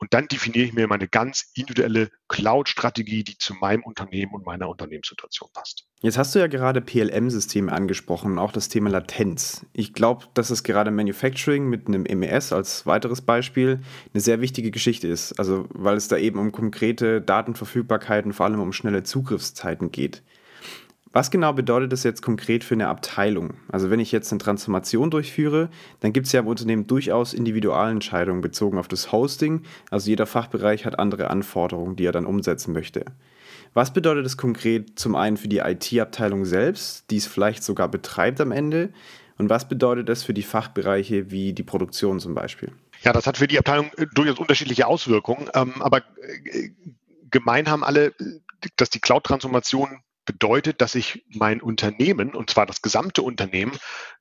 Und 0.00 0.14
dann 0.14 0.28
definiere 0.28 0.64
ich 0.64 0.72
mir 0.72 0.86
meine 0.86 1.08
ganz 1.08 1.50
individuelle 1.54 2.10
Cloud-Strategie, 2.28 3.24
die 3.24 3.36
zu 3.36 3.54
meinem 3.54 3.82
Unternehmen 3.82 4.32
und 4.32 4.46
meiner 4.46 4.68
Unternehmenssituation 4.68 5.50
passt. 5.52 5.86
Jetzt 6.02 6.16
hast 6.16 6.34
du 6.34 6.38
ja 6.38 6.46
gerade 6.46 6.80
PLM-Systeme 6.80 7.72
angesprochen 7.72 8.38
auch 8.38 8.52
das 8.52 8.68
Thema 8.68 8.90
Latenz. 8.90 9.66
Ich 9.72 9.92
glaube, 9.92 10.26
dass 10.34 10.50
es 10.50 10.62
gerade 10.62 10.92
Manufacturing 10.92 11.68
mit 11.68 11.88
einem 11.88 12.02
MES 12.02 12.52
als 12.52 12.86
weiteres 12.86 13.22
Beispiel 13.22 13.80
eine 14.14 14.20
sehr 14.20 14.40
wichtige 14.40 14.70
Geschichte 14.70 15.08
ist. 15.08 15.36
Also, 15.40 15.66
weil 15.70 15.96
es 15.96 16.06
da 16.06 16.16
eben 16.16 16.38
um 16.38 16.52
konkrete 16.52 17.20
Datenverfügbarkeiten, 17.20 18.32
vor 18.32 18.46
allem 18.46 18.60
um 18.60 18.72
schnelle 18.72 19.02
Zugriffszeiten 19.02 19.90
geht. 19.90 20.22
Was 21.12 21.30
genau 21.30 21.52
bedeutet 21.54 21.92
das 21.92 22.04
jetzt 22.04 22.22
konkret 22.22 22.64
für 22.64 22.74
eine 22.74 22.88
Abteilung? 22.88 23.54
Also 23.68 23.90
wenn 23.90 24.00
ich 24.00 24.12
jetzt 24.12 24.30
eine 24.30 24.40
Transformation 24.40 25.10
durchführe, 25.10 25.70
dann 26.00 26.12
gibt 26.12 26.26
es 26.26 26.32
ja 26.32 26.40
im 26.40 26.46
Unternehmen 26.46 26.86
durchaus 26.86 27.32
Individualentscheidungen 27.32 28.42
bezogen 28.42 28.78
auf 28.78 28.88
das 28.88 29.10
Hosting. 29.10 29.62
Also 29.90 30.10
jeder 30.10 30.26
Fachbereich 30.26 30.84
hat 30.84 30.98
andere 30.98 31.30
Anforderungen, 31.30 31.96
die 31.96 32.04
er 32.04 32.12
dann 32.12 32.26
umsetzen 32.26 32.72
möchte. 32.72 33.06
Was 33.74 33.92
bedeutet 33.92 34.26
das 34.26 34.36
konkret 34.36 34.98
zum 34.98 35.14
einen 35.14 35.36
für 35.36 35.48
die 35.48 35.58
IT-Abteilung 35.58 36.44
selbst, 36.44 37.10
die 37.10 37.16
es 37.16 37.26
vielleicht 37.26 37.62
sogar 37.62 37.88
betreibt 37.88 38.40
am 38.40 38.52
Ende? 38.52 38.90
Und 39.38 39.48
was 39.50 39.68
bedeutet 39.68 40.08
das 40.08 40.24
für 40.24 40.34
die 40.34 40.42
Fachbereiche 40.42 41.30
wie 41.30 41.52
die 41.52 41.62
Produktion 41.62 42.20
zum 42.20 42.34
Beispiel? 42.34 42.72
Ja, 43.02 43.12
das 43.12 43.26
hat 43.26 43.38
für 43.38 43.46
die 43.46 43.58
Abteilung 43.58 43.90
äh, 43.96 44.06
durchaus 44.12 44.38
unterschiedliche 44.38 44.86
Auswirkungen. 44.86 45.48
Ähm, 45.54 45.80
aber 45.80 45.98
äh, 45.98 46.70
gemein 47.30 47.70
haben 47.70 47.84
alle, 47.84 48.12
dass 48.76 48.90
die 48.90 49.00
Cloud-Transformation 49.00 50.00
bedeutet, 50.28 50.82
dass 50.82 50.94
ich 50.94 51.24
mein 51.28 51.62
Unternehmen, 51.62 52.34
und 52.34 52.50
zwar 52.50 52.66
das 52.66 52.82
gesamte 52.82 53.22
Unternehmen, 53.22 53.76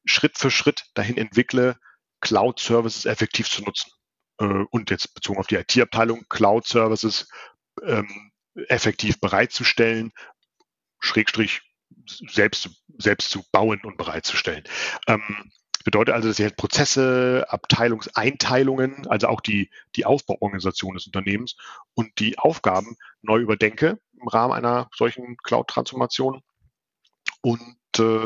Schritt 0.06 0.38
für 0.38 0.50
Schritt 0.50 0.86
dahin 0.94 1.18
entwickle, 1.18 1.78
Cloud-Services 2.22 3.06
effektiv 3.06 3.50
zu 3.50 3.62
nutzen. 3.64 3.92
Äh, 4.40 4.64
und 4.72 4.90
jetzt 4.90 5.14
bezogen 5.14 5.40
auf 5.40 5.48
die 5.48 5.56
IT-Abteilung, 5.56 6.26
Cloud-Services 6.30 7.28
ähm, 7.84 8.32
effektiv 8.70 9.20
bereitzustellen, 9.20 10.12
Schrägstrich 11.00 11.62
selbst, 12.06 12.70
selbst 12.98 13.30
zu 13.30 13.44
bauen 13.52 13.82
und 13.84 13.98
bereitzustellen. 13.98 14.64
Ähm, 15.08 15.52
bedeutet 15.88 16.13
also, 16.13 16.27
dass 16.27 16.38
ich 16.38 16.44
halt 16.44 16.58
Prozesse, 16.58 17.46
Abteilungseinteilungen, 17.48 19.08
also 19.08 19.29
auch 19.29 19.39
die, 19.39 19.70
die 19.96 20.03
Aufbauorganisation 20.03 20.96
des 20.96 21.06
Unternehmens 21.06 21.56
und 21.94 22.20
die 22.20 22.38
Aufgaben 22.38 22.98
neu 23.22 23.39
überdenke 23.39 23.98
im 24.20 24.27
Rahmen 24.27 24.51
einer 24.51 24.89
solchen 24.94 25.38
Cloud-Transformation 25.38 26.44
und 27.39 27.77
äh, 28.00 28.25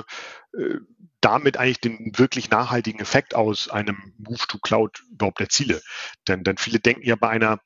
äh, 0.58 0.80
damit 1.20 1.58
eigentlich 1.58 1.82
den 1.82 2.18
wirklich 2.18 2.50
nachhaltigen 2.50 3.00
Effekt 3.00 3.36
aus 3.36 3.70
einem 3.70 4.16
Move 4.18 4.48
to 4.48 4.58
Cloud 4.58 5.04
überhaupt 5.12 5.40
erziele. 5.40 5.84
Denn, 6.28 6.44
denn 6.44 6.58
viele 6.58 6.80
denken 6.80 7.06
ja 7.06 7.16
bei 7.16 7.30
einer 7.30 7.60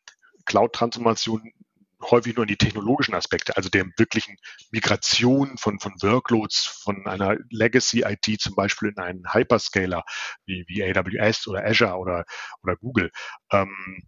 Cloud-Transformation 0.44 1.54
häufig 2.02 2.36
nur 2.36 2.44
an 2.44 2.48
die 2.48 2.58
technologischen 2.58 3.16
Aspekte, 3.16 3.56
also 3.58 3.70
der 3.70 3.86
wirklichen 3.98 4.38
Migration 4.72 5.58
von, 5.58 5.80
von 5.80 5.94
Workloads 6.02 6.66
von 6.66 7.06
einer 7.08 7.38
Legacy-IT 7.50 8.42
zum 8.42 8.56
Beispiel 8.56 8.90
in 8.90 8.98
einen 8.98 9.34
Hyperscaler 9.34 10.04
wie, 10.46 10.66
wie 10.68 10.84
AWS 10.84 11.48
oder 11.48 11.66
Azure 11.66 11.98
oder, 11.98 12.26
oder 12.64 12.76
Google. 12.76 13.12
Ähm, 13.52 14.04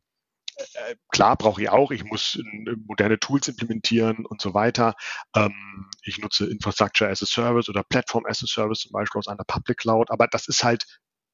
äh, 0.58 0.96
klar 1.10 1.38
brauche 1.38 1.62
ich 1.62 1.70
auch, 1.70 1.91
ich 1.91 2.03
muss 2.03 2.36
äh, 2.36 2.75
moderne 2.86 3.20
Tools 3.20 3.48
implementieren 3.48 4.25
und 4.25 4.41
so 4.41 4.53
weiter. 4.53 4.96
Ähm, 5.36 5.89
ich 6.03 6.17
nutze 6.17 6.50
Infrastructure 6.50 7.10
as 7.10 7.22
a 7.22 7.25
Service 7.25 7.70
oder 7.70 7.84
Platform 7.84 8.25
as 8.25 8.44
a 8.44 8.48
Service 8.48 8.79
zum 8.79 8.91
Beispiel 8.91 9.20
aus 9.20 9.27
einer 9.27 9.44
Public 9.46 9.77
Cloud, 9.77 10.10
aber 10.10 10.27
das 10.27 10.48
ist 10.48 10.63
halt 10.63 10.86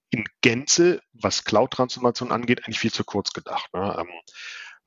in 0.10 0.26
Gänze, 0.42 1.02
was 1.14 1.44
Cloud-Transformation 1.44 2.32
angeht, 2.32 2.66
eigentlich 2.66 2.80
viel 2.80 2.94
zu 2.94 3.04
kurz 3.04 3.34
gedacht. 3.34 3.68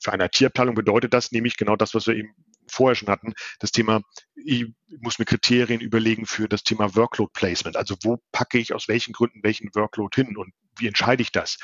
Für 0.00 0.12
eine 0.12 0.26
IT-Abteilung 0.26 0.74
bedeutet 0.74 1.14
das 1.14 1.32
nämlich 1.32 1.56
genau 1.56 1.76
das, 1.76 1.94
was 1.94 2.06
wir 2.06 2.14
eben 2.14 2.34
vorher 2.68 2.96
schon 2.96 3.08
hatten, 3.08 3.34
das 3.60 3.72
Thema, 3.72 4.02
ich 4.34 4.66
muss 5.00 5.18
mir 5.18 5.24
Kriterien 5.24 5.80
überlegen 5.80 6.26
für 6.26 6.48
das 6.48 6.62
Thema 6.62 6.94
Workload 6.96 7.30
Placement. 7.32 7.76
Also 7.76 7.96
wo 8.02 8.18
packe 8.32 8.58
ich 8.58 8.74
aus 8.74 8.88
welchen 8.88 9.12
Gründen 9.12 9.42
welchen 9.42 9.70
Workload 9.74 10.14
hin 10.14 10.36
und 10.36 10.52
wie 10.78 10.88
entscheide 10.88 11.22
ich 11.22 11.32
das? 11.32 11.58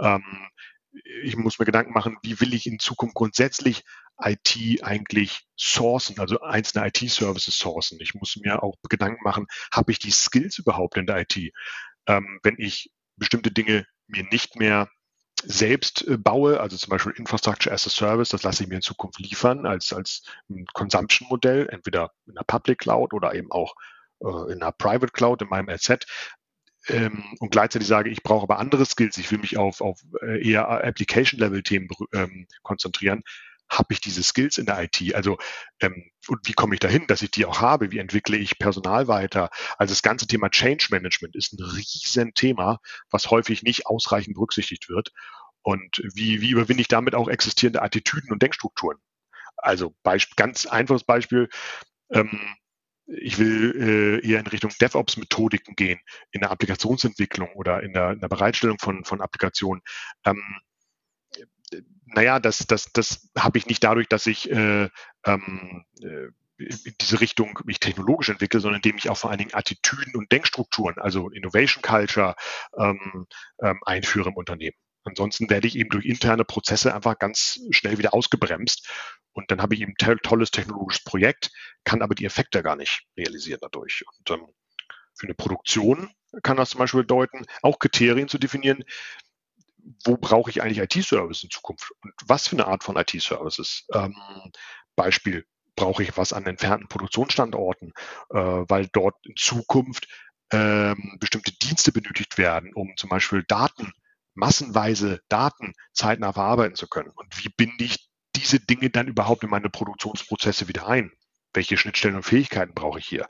Ähm, 0.00 0.48
ich 1.22 1.36
muss 1.36 1.58
mir 1.58 1.64
Gedanken 1.64 1.92
machen, 1.92 2.16
wie 2.22 2.40
will 2.40 2.54
ich 2.54 2.66
in 2.66 2.78
Zukunft 2.78 3.14
grundsätzlich 3.14 3.84
IT 4.20 4.82
eigentlich 4.82 5.46
sourcen, 5.56 6.18
also 6.18 6.40
einzelne 6.40 6.88
IT-Services 6.88 7.56
sourcen. 7.56 7.98
Ich 8.00 8.14
muss 8.14 8.36
mir 8.36 8.62
auch 8.62 8.74
Gedanken 8.88 9.22
machen, 9.22 9.46
habe 9.72 9.92
ich 9.92 9.98
die 9.98 10.10
Skills 10.10 10.58
überhaupt 10.58 10.96
in 10.96 11.06
der 11.06 11.20
IT? 11.20 11.52
Ähm, 12.06 12.40
wenn 12.42 12.56
ich 12.58 12.90
bestimmte 13.16 13.50
Dinge 13.50 13.86
mir 14.06 14.24
nicht 14.24 14.56
mehr 14.56 14.88
selbst 15.38 16.06
äh, 16.06 16.16
baue, 16.16 16.60
also 16.60 16.76
zum 16.76 16.90
Beispiel 16.90 17.12
Infrastructure 17.12 17.74
as 17.74 17.86
a 17.86 17.90
Service, 17.90 18.30
das 18.30 18.42
lasse 18.42 18.62
ich 18.62 18.68
mir 18.68 18.76
in 18.76 18.82
Zukunft 18.82 19.18
liefern 19.18 19.66
als, 19.66 19.92
als 19.92 20.22
Consumption-Modell, 20.72 21.68
entweder 21.68 22.12
in 22.26 22.34
der 22.34 22.44
Public 22.44 22.78
Cloud 22.78 23.12
oder 23.12 23.34
eben 23.34 23.50
auch 23.50 23.74
äh, 24.20 24.52
in 24.52 24.62
einer 24.62 24.72
Private 24.72 25.12
Cloud, 25.12 25.42
in 25.42 25.48
meinem 25.48 25.68
RZ. 25.68 26.06
Ähm, 26.88 27.24
und 27.40 27.50
gleichzeitig 27.50 27.86
sage, 27.86 28.10
ich 28.10 28.22
brauche 28.22 28.44
aber 28.44 28.58
andere 28.58 28.86
Skills, 28.86 29.18
ich 29.18 29.30
will 29.30 29.38
mich 29.38 29.58
auf, 29.58 29.80
auf 29.80 30.00
äh, 30.22 30.42
eher 30.42 30.68
Application-Level-Themen 30.68 31.88
ähm, 32.14 32.46
konzentrieren, 32.62 33.22
habe 33.70 33.92
ich 33.92 34.00
diese 34.00 34.22
Skills 34.22 34.58
in 34.58 34.66
der 34.66 34.82
IT? 34.82 35.14
Also 35.14 35.38
ähm, 35.80 36.10
und 36.28 36.46
wie 36.46 36.52
komme 36.52 36.74
ich 36.74 36.80
dahin, 36.80 37.06
dass 37.06 37.22
ich 37.22 37.30
die 37.30 37.46
auch 37.46 37.60
habe? 37.60 37.90
Wie 37.90 37.98
entwickle 37.98 38.36
ich 38.36 38.58
Personal 38.58 39.08
weiter? 39.08 39.50
Also 39.78 39.92
das 39.92 40.02
ganze 40.02 40.26
Thema 40.26 40.50
Change 40.50 40.88
Management 40.90 41.36
ist 41.36 41.52
ein 41.52 41.62
riesen 41.62 42.34
Thema, 42.34 42.80
was 43.10 43.30
häufig 43.30 43.62
nicht 43.62 43.86
ausreichend 43.86 44.34
berücksichtigt 44.34 44.88
wird. 44.88 45.12
Und 45.62 46.02
wie, 46.14 46.40
wie 46.40 46.50
überwinde 46.50 46.80
ich 46.80 46.88
damit 46.88 47.14
auch 47.14 47.28
existierende 47.28 47.82
Attitüden 47.82 48.32
und 48.32 48.42
Denkstrukturen? 48.42 48.98
Also 49.56 49.94
Beispiel, 50.02 50.34
ganz 50.36 50.66
einfaches 50.66 51.04
Beispiel. 51.04 51.48
Ähm, 52.10 52.40
ich 53.06 53.38
will 53.38 54.20
äh, 54.22 54.28
eher 54.28 54.40
in 54.40 54.46
Richtung 54.46 54.70
DevOps-Methodiken 54.80 55.74
gehen, 55.76 55.98
in 56.30 56.42
der 56.42 56.50
Applikationsentwicklung 56.50 57.50
oder 57.54 57.82
in 57.82 57.92
der, 57.94 58.12
in 58.12 58.20
der 58.20 58.28
Bereitstellung 58.28 58.78
von, 58.78 59.04
von 59.04 59.22
Applikationen. 59.22 59.82
Ähm, 60.26 60.42
naja, 62.14 62.40
das, 62.40 62.58
das, 62.66 62.90
das 62.92 63.30
habe 63.36 63.58
ich 63.58 63.66
nicht 63.66 63.84
dadurch, 63.84 64.08
dass 64.08 64.26
ich 64.26 64.50
äh, 64.50 64.88
ähm, 65.26 65.84
äh, 66.02 66.28
in 66.58 66.94
diese 67.00 67.20
Richtung 67.20 67.58
mich 67.64 67.78
technologisch 67.78 68.30
entwickle, 68.30 68.60
sondern 68.60 68.80
indem 68.82 68.96
ich 68.96 69.08
auch 69.08 69.16
vor 69.16 69.30
allen 69.30 69.38
Dingen 69.38 69.54
Attitüden 69.54 70.16
und 70.16 70.32
Denkstrukturen, 70.32 70.98
also 70.98 71.30
Innovation 71.30 71.82
Culture 71.82 72.34
ähm, 72.76 73.26
ähm, 73.62 73.80
einführe 73.84 74.30
im 74.30 74.36
Unternehmen. 74.36 74.76
Ansonsten 75.04 75.48
werde 75.48 75.68
ich 75.68 75.76
eben 75.76 75.90
durch 75.90 76.04
interne 76.04 76.44
Prozesse 76.44 76.94
einfach 76.94 77.18
ganz 77.18 77.60
schnell 77.70 77.98
wieder 77.98 78.12
ausgebremst 78.12 78.88
und 79.32 79.52
dann 79.52 79.62
habe 79.62 79.74
ich 79.74 79.82
eben 79.82 79.94
ein 79.96 80.18
tolles 80.22 80.50
technologisches 80.50 81.04
Projekt, 81.04 81.52
kann 81.84 82.02
aber 82.02 82.16
die 82.16 82.24
Effekte 82.24 82.62
gar 82.62 82.74
nicht 82.74 83.04
realisieren 83.16 83.60
dadurch. 83.62 84.04
Und 84.18 84.30
ähm, 84.32 84.48
für 85.14 85.26
eine 85.26 85.34
Produktion 85.34 86.10
kann 86.42 86.56
das 86.56 86.70
zum 86.70 86.78
Beispiel 86.78 87.02
bedeuten, 87.02 87.46
auch 87.62 87.78
Kriterien 87.78 88.28
zu 88.28 88.38
definieren, 88.38 88.82
wo 90.04 90.16
brauche 90.16 90.50
ich 90.50 90.62
eigentlich 90.62 90.78
IT-Services 90.78 91.44
in 91.44 91.50
Zukunft 91.50 91.92
und 92.02 92.12
was 92.26 92.48
für 92.48 92.56
eine 92.56 92.66
Art 92.66 92.84
von 92.84 92.96
IT-Services. 92.96 93.86
Ähm, 93.92 94.14
Beispiel, 94.96 95.44
brauche 95.78 96.02
ich 96.02 96.16
was 96.16 96.32
an 96.32 96.44
entfernten 96.46 96.88
Produktionsstandorten, 96.88 97.92
äh, 98.30 98.36
weil 98.36 98.88
dort 98.92 99.14
in 99.24 99.36
Zukunft 99.36 100.08
ähm, 100.50 101.16
bestimmte 101.20 101.52
Dienste 101.52 101.92
benötigt 101.92 102.36
werden, 102.36 102.72
um 102.74 102.94
zum 102.96 103.10
Beispiel 103.10 103.44
Daten, 103.46 103.92
massenweise 104.34 105.20
Daten 105.28 105.74
zeitnah 105.92 106.32
verarbeiten 106.32 106.74
zu 106.74 106.88
können. 106.88 107.10
Und 107.14 107.44
wie 107.44 107.48
binde 107.56 107.84
ich 107.84 108.08
diese 108.34 108.60
Dinge 108.60 108.90
dann 108.90 109.08
überhaupt 109.08 109.44
in 109.44 109.50
meine 109.50 109.70
Produktionsprozesse 109.70 110.68
wieder 110.68 110.88
ein? 110.88 111.12
Welche 111.54 111.76
Schnittstellen 111.76 112.16
und 112.16 112.24
Fähigkeiten 112.24 112.74
brauche 112.74 112.98
ich 112.98 113.06
hier? 113.06 113.28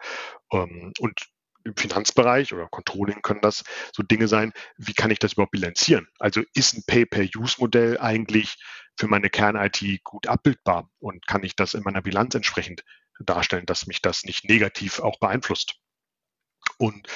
Ähm, 0.52 0.92
und 0.98 1.20
im 1.64 1.76
Finanzbereich 1.76 2.52
oder 2.52 2.68
Controlling 2.68 3.22
können 3.22 3.40
das 3.40 3.64
so 3.92 4.02
Dinge 4.02 4.28
sein, 4.28 4.52
wie 4.76 4.94
kann 4.94 5.10
ich 5.10 5.18
das 5.18 5.34
überhaupt 5.34 5.52
bilanzieren? 5.52 6.08
Also 6.18 6.42
ist 6.54 6.76
ein 6.76 6.84
Pay-per-Use-Modell 6.86 7.98
eigentlich 7.98 8.56
für 8.96 9.08
meine 9.08 9.30
Kern-IT 9.30 10.02
gut 10.04 10.26
abbildbar 10.26 10.90
und 10.98 11.26
kann 11.26 11.44
ich 11.44 11.56
das 11.56 11.74
in 11.74 11.82
meiner 11.82 12.02
Bilanz 12.02 12.34
entsprechend 12.34 12.84
darstellen, 13.20 13.66
dass 13.66 13.86
mich 13.86 14.00
das 14.02 14.24
nicht 14.24 14.48
negativ 14.48 15.00
auch 15.00 15.18
beeinflusst? 15.18 15.76
Und 16.78 17.08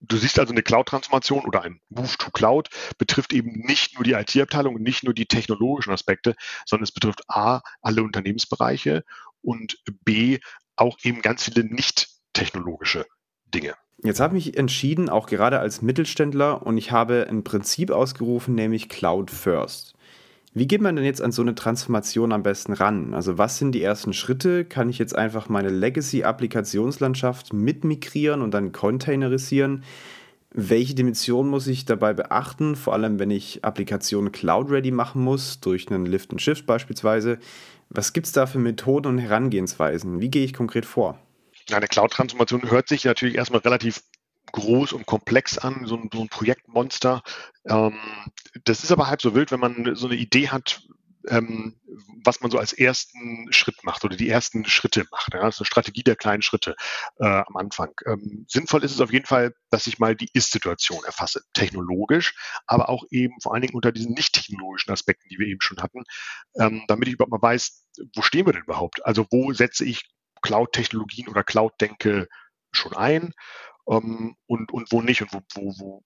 Du 0.00 0.18
siehst 0.18 0.38
also 0.38 0.52
eine 0.52 0.62
Cloud-Transformation 0.62 1.46
oder 1.46 1.62
ein 1.62 1.80
Move 1.88 2.16
to 2.18 2.30
Cloud 2.30 2.68
betrifft 2.98 3.32
eben 3.32 3.52
nicht 3.52 3.94
nur 3.94 4.04
die 4.04 4.12
IT-Abteilung 4.12 4.74
nicht 4.76 5.04
nur 5.04 5.14
die 5.14 5.24
technologischen 5.24 5.92
Aspekte, 5.92 6.36
sondern 6.66 6.84
es 6.84 6.92
betrifft 6.92 7.22
A, 7.28 7.62
alle 7.80 8.02
Unternehmensbereiche 8.02 9.04
und 9.40 9.78
B, 10.04 10.38
auch 10.76 10.98
eben 11.02 11.22
ganz 11.22 11.44
viele 11.44 11.64
nicht 11.64 12.08
technologische 12.34 13.06
Dinge. 13.54 13.74
Jetzt 14.02 14.20
habe 14.20 14.36
ich 14.36 14.46
mich 14.46 14.58
entschieden, 14.58 15.08
auch 15.08 15.26
gerade 15.26 15.58
als 15.58 15.82
Mittelständler, 15.82 16.66
und 16.66 16.76
ich 16.76 16.92
habe 16.92 17.26
ein 17.28 17.44
Prinzip 17.44 17.90
ausgerufen, 17.90 18.54
nämlich 18.54 18.88
Cloud 18.88 19.30
First. 19.30 19.94
Wie 20.52 20.66
geht 20.66 20.80
man 20.80 20.96
denn 20.96 21.04
jetzt 21.04 21.20
an 21.20 21.32
so 21.32 21.42
eine 21.42 21.54
Transformation 21.54 22.32
am 22.32 22.42
besten 22.42 22.72
ran? 22.72 23.12
Also 23.12 23.36
was 23.36 23.58
sind 23.58 23.72
die 23.72 23.82
ersten 23.82 24.14
Schritte? 24.14 24.64
Kann 24.64 24.88
ich 24.88 24.98
jetzt 24.98 25.14
einfach 25.14 25.50
meine 25.50 25.68
Legacy-Applikationslandschaft 25.68 27.52
mitmigrieren 27.52 28.40
und 28.40 28.54
dann 28.54 28.72
containerisieren? 28.72 29.84
Welche 30.54 30.94
Dimension 30.94 31.48
muss 31.48 31.66
ich 31.66 31.84
dabei 31.84 32.14
beachten, 32.14 32.74
vor 32.74 32.94
allem 32.94 33.18
wenn 33.18 33.30
ich 33.30 33.66
Applikationen 33.66 34.32
cloud-ready 34.32 34.92
machen 34.92 35.22
muss, 35.22 35.60
durch 35.60 35.90
einen 35.90 36.06
Lift 36.06 36.30
and 36.30 36.40
Shift 36.40 36.64
beispielsweise? 36.64 37.38
Was 37.90 38.14
gibt 38.14 38.26
es 38.26 38.32
da 38.32 38.46
für 38.46 38.58
Methoden 38.58 39.08
und 39.08 39.18
Herangehensweisen? 39.18 40.20
Wie 40.20 40.30
gehe 40.30 40.44
ich 40.44 40.54
konkret 40.54 40.86
vor? 40.86 41.18
Eine 41.70 41.88
Cloud-Transformation 41.88 42.70
hört 42.70 42.88
sich 42.88 43.04
natürlich 43.04 43.36
erstmal 43.36 43.60
relativ 43.60 44.02
groß 44.52 44.92
und 44.92 45.06
komplex 45.06 45.58
an, 45.58 45.86
so 45.86 45.96
ein, 45.96 46.08
so 46.12 46.20
ein 46.20 46.28
Projektmonster. 46.28 47.22
Ähm, 47.68 47.98
das 48.64 48.84
ist 48.84 48.92
aber 48.92 49.08
halb 49.08 49.20
so 49.20 49.34
wild, 49.34 49.50
wenn 49.50 49.60
man 49.60 49.94
so 49.96 50.06
eine 50.06 50.16
Idee 50.16 50.48
hat, 50.48 50.82
ähm, 51.28 51.74
was 52.24 52.40
man 52.40 52.50
so 52.50 52.58
als 52.58 52.72
ersten 52.72 53.52
Schritt 53.52 53.82
macht 53.84 54.04
oder 54.04 54.16
die 54.16 54.28
ersten 54.28 54.64
Schritte 54.64 55.06
macht. 55.10 55.32
Ja? 55.34 55.40
Das 55.40 55.56
ist 55.56 55.60
eine 55.60 55.66
Strategie 55.66 56.02
der 56.02 56.16
kleinen 56.16 56.42
Schritte 56.42 56.76
äh, 57.18 57.26
am 57.26 57.56
Anfang. 57.56 57.92
Ähm, 58.06 58.46
sinnvoll 58.48 58.84
ist 58.84 58.92
es 58.92 59.00
auf 59.00 59.12
jeden 59.12 59.26
Fall, 59.26 59.54
dass 59.70 59.86
ich 59.86 59.98
mal 59.98 60.14
die 60.14 60.30
Ist-Situation 60.32 61.02
erfasse, 61.04 61.42
technologisch, 61.52 62.34
aber 62.66 62.88
auch 62.88 63.04
eben 63.10 63.40
vor 63.40 63.54
allen 63.54 63.62
Dingen 63.62 63.74
unter 63.74 63.92
diesen 63.92 64.14
nicht 64.14 64.34
technologischen 64.34 64.92
Aspekten, 64.92 65.28
die 65.28 65.38
wir 65.38 65.46
eben 65.46 65.60
schon 65.60 65.82
hatten, 65.82 66.04
ähm, 66.58 66.84
damit 66.88 67.08
ich 67.08 67.14
überhaupt 67.14 67.32
mal 67.32 67.42
weiß, 67.42 67.84
wo 68.14 68.22
stehen 68.22 68.46
wir 68.46 68.52
denn 68.52 68.62
überhaupt? 68.62 69.04
Also 69.04 69.26
wo 69.30 69.52
setze 69.52 69.84
ich 69.84 70.04
Cloud-Technologien 70.42 71.28
oder 71.28 71.44
Cloud-Denke 71.44 72.28
schon 72.72 72.94
ein 72.94 73.32
ähm, 73.88 74.36
und, 74.46 74.72
und 74.72 74.92
wo 74.92 75.02
nicht 75.02 75.22
und 75.22 75.32
wo, 75.32 75.40
wo, 75.54 75.74
wo, 75.78 76.04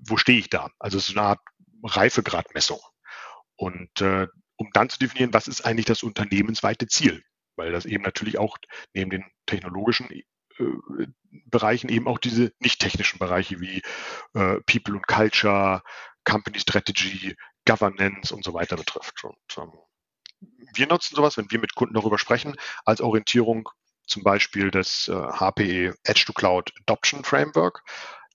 wo 0.00 0.16
stehe 0.16 0.38
ich 0.38 0.50
da? 0.50 0.70
Also 0.78 0.98
es 0.98 1.08
ist 1.08 1.16
eine 1.16 1.28
Art 1.28 1.40
Reifegradmessung. 1.84 2.80
Und 3.56 4.00
äh, 4.00 4.28
um 4.56 4.70
dann 4.72 4.88
zu 4.88 4.98
definieren, 4.98 5.34
was 5.34 5.48
ist 5.48 5.62
eigentlich 5.62 5.86
das 5.86 6.02
unternehmensweite 6.02 6.86
Ziel? 6.86 7.22
Weil 7.56 7.72
das 7.72 7.84
eben 7.84 8.02
natürlich 8.02 8.38
auch 8.38 8.56
neben 8.94 9.10
den 9.10 9.24
technologischen 9.46 10.10
äh, 10.10 10.24
Bereichen 11.46 11.88
eben 11.88 12.06
auch 12.06 12.18
diese 12.18 12.52
nicht 12.60 12.80
technischen 12.80 13.18
Bereiche 13.18 13.60
wie 13.60 13.82
äh, 14.34 14.60
People 14.66 14.94
und 14.94 15.06
Culture, 15.06 15.82
Company 16.24 16.60
Strategy, 16.60 17.36
Governance 17.66 18.34
und 18.34 18.44
so 18.44 18.54
weiter 18.54 18.76
betrifft. 18.76 19.24
Und 19.24 19.36
ähm, 19.56 19.72
wir 20.74 20.86
nutzen 20.86 21.16
sowas, 21.16 21.36
wenn 21.36 21.50
wir 21.50 21.58
mit 21.58 21.74
Kunden 21.74 21.94
darüber 21.94 22.18
sprechen, 22.18 22.56
als 22.84 23.00
Orientierung 23.00 23.68
zum 24.06 24.22
Beispiel 24.22 24.70
das 24.70 25.08
äh, 25.08 25.12
HPE 25.12 25.94
Edge 26.04 26.24
to 26.26 26.32
Cloud 26.32 26.72
Adoption 26.80 27.24
Framework. 27.24 27.82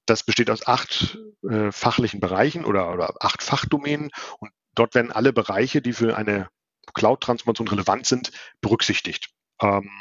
Das 0.06 0.24
besteht 0.24 0.50
aus 0.50 0.66
acht 0.66 1.18
äh, 1.50 1.72
fachlichen 1.72 2.20
Bereichen 2.20 2.66
oder, 2.66 2.94
oder 2.94 3.14
acht 3.20 3.44
Fachdomänen 3.44 4.10
und 4.40 4.52
dort 4.76 4.96
werden 4.96 5.12
alle 5.12 5.34
Bereiche, 5.34 5.82
die 5.82 5.94
für 5.94 6.16
eine 6.16 6.50
Cloud-Transformation 6.94 7.68
relevant 7.68 8.06
sind, 8.06 8.32
berücksichtigt. 8.62 9.30
Ähm, 9.62 9.92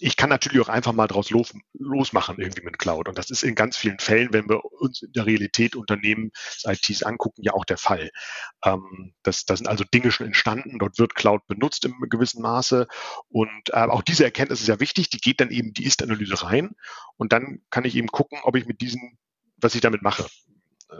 ich 0.00 0.16
kann 0.16 0.30
natürlich 0.30 0.60
auch 0.60 0.68
einfach 0.68 0.92
mal 0.92 1.06
draus 1.06 1.30
los, 1.30 1.52
losmachen 1.74 2.38
irgendwie 2.38 2.62
mit 2.62 2.78
Cloud. 2.78 3.08
Und 3.08 3.18
das 3.18 3.30
ist 3.30 3.42
in 3.42 3.54
ganz 3.54 3.76
vielen 3.76 3.98
Fällen, 3.98 4.32
wenn 4.32 4.48
wir 4.48 4.64
uns 4.64 5.02
in 5.02 5.12
der 5.12 5.26
Realität 5.26 5.76
Unternehmen 5.76 6.30
ITs 6.64 7.02
angucken, 7.02 7.42
ja 7.42 7.52
auch 7.52 7.64
der 7.66 7.76
Fall. 7.76 8.10
Ähm, 8.64 9.14
das, 9.22 9.44
das 9.44 9.58
sind 9.58 9.68
also 9.68 9.84
Dinge 9.84 10.10
schon 10.10 10.26
entstanden. 10.26 10.78
Dort 10.78 10.98
wird 10.98 11.14
Cloud 11.14 11.46
benutzt 11.46 11.84
im 11.84 11.94
gewissen 12.08 12.42
Maße. 12.42 12.86
Und 13.28 13.70
äh, 13.72 13.86
auch 13.86 14.02
diese 14.02 14.24
Erkenntnis 14.24 14.62
ist 14.62 14.68
ja 14.68 14.80
wichtig. 14.80 15.10
Die 15.10 15.18
geht 15.18 15.40
dann 15.40 15.50
eben 15.50 15.74
die 15.74 15.84
Ist-Analyse 15.84 16.42
rein. 16.42 16.70
Und 17.16 17.32
dann 17.32 17.60
kann 17.70 17.84
ich 17.84 17.94
eben 17.94 18.08
gucken, 18.08 18.38
ob 18.42 18.56
ich 18.56 18.66
mit 18.66 18.80
diesen, 18.80 19.18
was 19.58 19.74
ich 19.74 19.82
damit 19.82 20.02
mache 20.02 20.26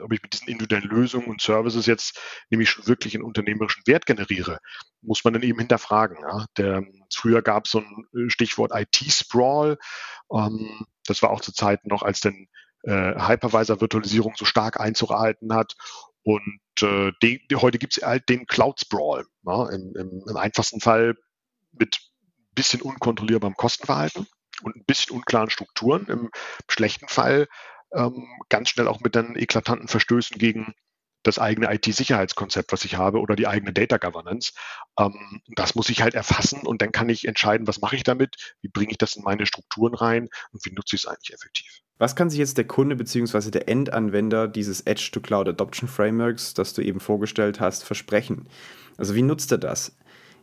ob 0.03 0.13
ich 0.13 0.23
mit 0.23 0.33
diesen 0.33 0.49
individuellen 0.49 0.89
Lösungen 0.89 1.27
und 1.27 1.41
Services 1.41 1.87
jetzt 1.87 2.21
nämlich 2.51 2.71
schon 2.71 2.87
wirklich 2.87 3.15
einen 3.15 3.25
unternehmerischen 3.25 3.83
Wert 3.87 4.07
generiere, 4.07 4.59
muss 5.03 5.25
man 5.25 5.33
dann 5.35 5.43
eben 5.43 5.59
hinterfragen. 5.59 6.19
Ja. 6.23 6.47
Der, 6.57 6.83
früher 7.13 7.43
gab 7.43 7.67
es 7.67 7.73
so 7.73 7.81
ein 7.81 8.07
äh, 8.15 8.31
Stichwort 8.31 8.73
IT-Sprawl. 8.75 9.79
Ähm, 10.33 10.87
das 11.07 11.23
war 11.23 11.31
auch 11.31 11.41
zu 11.41 11.53
Zeiten 11.53 11.89
noch, 11.89 12.03
als 12.03 12.21
denn 12.21 12.49
äh, 12.83 12.93
Hypervisor-Virtualisierung 12.93 14.35
so 14.37 14.45
stark 14.45 14.81
Einzug 14.81 15.11
erhalten 15.11 15.55
hat. 15.55 15.75
Und 16.23 16.61
äh, 16.83 17.13
die, 17.23 17.47
die, 17.49 17.57
heute 17.57 17.79
gibt 17.79 17.97
es 17.97 18.03
halt 18.03 18.29
den 18.29 18.47
Cloud-Sprawl. 18.47 19.27
Ja, 19.47 19.69
im, 19.71 19.95
im, 19.97 20.25
Im 20.29 20.37
einfachsten 20.37 20.81
Fall 20.81 21.15
mit 21.73 22.01
bisschen 22.55 22.83
unkontrollierbarem 22.83 23.57
Kostenverhalten 23.57 24.27
und 24.63 24.77
ein 24.77 24.85
bisschen 24.85 25.17
unklaren 25.17 25.51
Strukturen. 25.51 26.07
Im 26.07 26.31
schlechten 26.69 27.09
Fall 27.09 27.49
ähm, 27.95 28.27
ganz 28.49 28.71
schnell 28.71 28.89
auch 28.89 29.01
mit 29.01 29.15
dann 29.15 29.37
eklatanten 29.37 29.89
Verstößen 29.89 30.39
gegen 30.39 30.75
das 31.23 31.39
eigene 31.39 31.73
IT-Sicherheitskonzept, 31.73 32.73
was 32.73 32.85
ich 32.85 32.97
habe, 32.97 33.21
oder 33.21 33.37
die 33.37 33.47
eigene 33.47 33.73
Data 33.73 33.99
Governance. 33.99 34.53
Ähm, 34.99 35.43
das 35.55 35.75
muss 35.75 35.91
ich 35.91 36.03
halt 36.03 36.15
erfassen 36.15 36.63
und 36.63 36.83
dann 36.83 36.93
kann 36.93 37.09
ich 37.09 37.29
entscheiden, 37.29 37.67
was 37.67 37.81
mache 37.81 37.97
ich 37.97 38.05
damit, 38.05 38.55
wie 38.63 38.69
bringe 38.69 38.93
ich 38.93 38.99
das 38.99 39.17
in 39.17 39.23
meine 39.23 39.47
Strukturen 39.47 39.95
rein 39.95 40.29
und 40.53 40.65
wie 40.65 40.73
nutze 40.73 40.97
ich 40.97 41.03
es 41.03 41.07
eigentlich 41.07 41.35
effektiv. 41.35 41.81
Was 41.99 42.17
kann 42.17 42.31
sich 42.31 42.39
jetzt 42.39 42.57
der 42.57 42.67
Kunde 42.67 42.97
bzw. 42.97 43.51
der 43.51 43.69
Endanwender 43.69 44.49
dieses 44.49 44.81
Edge-to-Cloud 44.81 45.49
Adoption 45.49 45.89
Frameworks, 45.89 46.55
das 46.55 46.73
du 46.73 46.81
eben 46.81 47.01
vorgestellt 47.01 47.61
hast, 47.61 47.85
versprechen? 47.85 48.49
Also 48.97 49.15
wie 49.15 49.23
nutzt 49.23 49.53
er 49.53 49.59
das? 49.59 49.97